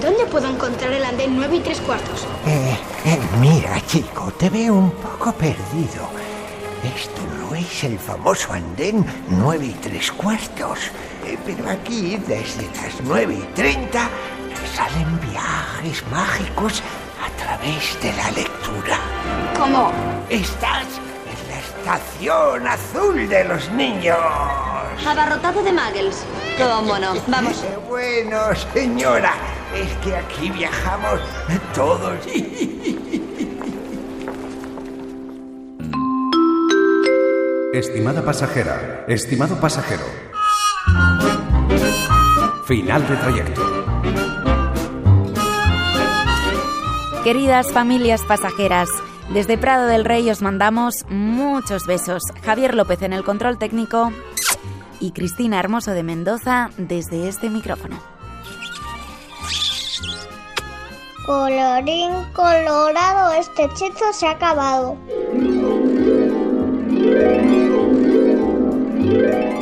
¿Dónde 0.00 0.24
puedo 0.24 0.48
encontrar 0.48 0.94
el 0.94 1.04
andén 1.04 1.36
9 1.36 1.56
y 1.56 1.60
3 1.60 1.80
cuartos? 1.82 2.26
Eh, 2.46 2.78
eh, 3.04 3.18
mira, 3.38 3.82
chico, 3.86 4.32
te 4.38 4.48
veo 4.48 4.74
un 4.76 4.90
poco 4.92 5.30
perdido. 5.32 6.08
Esto 6.84 7.22
no 7.40 7.54
es 7.54 7.82
el 7.84 7.98
famoso 7.98 8.52
andén 8.52 9.04
9 9.28 9.66
y 9.66 9.72
3 9.72 10.12
cuartos. 10.12 10.78
Eh, 11.26 11.38
pero 11.46 11.70
aquí, 11.70 12.16
desde 12.26 12.66
las 12.76 13.00
9 13.02 13.34
y 13.34 13.54
30, 13.54 14.08
salen 14.76 15.20
viajes 15.20 16.04
mágicos 16.10 16.82
a 17.24 17.30
través 17.42 17.98
de 18.02 18.12
la 18.12 18.30
lectura. 18.32 18.98
¿Cómo? 19.58 19.92
Estás 20.28 20.84
en 21.30 21.48
la 21.48 21.58
estación 21.60 22.66
azul 22.66 23.28
de 23.28 23.44
los 23.44 23.70
niños. 23.70 24.18
Abarrotado 25.06 25.62
de 25.62 25.72
muggles. 25.72 26.24
¿Cómo 26.58 26.98
no? 26.98 27.14
Vamos. 27.28 27.64
Bueno, 27.88 28.38
señora, 28.72 29.34
es 29.72 29.88
que 30.04 30.16
aquí 30.16 30.50
viajamos 30.50 31.20
todos. 31.74 32.18
Estimada 37.74 38.24
pasajera, 38.24 39.04
estimado 39.08 39.58
pasajero. 39.58 40.04
Final 42.66 43.08
de 43.08 43.16
trayecto. 43.16 43.62
Queridas 47.24 47.72
familias 47.72 48.22
pasajeras, 48.22 48.88
desde 49.32 49.58
Prado 49.58 49.88
del 49.88 50.04
Rey 50.04 50.30
os 50.30 50.40
mandamos 50.40 51.04
muchos 51.08 51.84
besos. 51.84 52.22
Javier 52.44 52.76
López 52.76 53.02
en 53.02 53.12
el 53.12 53.24
control 53.24 53.58
técnico 53.58 54.12
y 55.00 55.10
Cristina 55.10 55.58
Hermoso 55.58 55.90
de 55.90 56.04
Mendoza 56.04 56.70
desde 56.76 57.26
este 57.26 57.50
micrófono. 57.50 57.98
Colorín 61.26 62.12
colorado, 62.34 63.32
este 63.32 63.64
hechizo 63.64 64.12
se 64.12 64.28
ha 64.28 64.30
acabado. 64.30 64.96
Thank 69.14 69.44
you. 69.48 69.53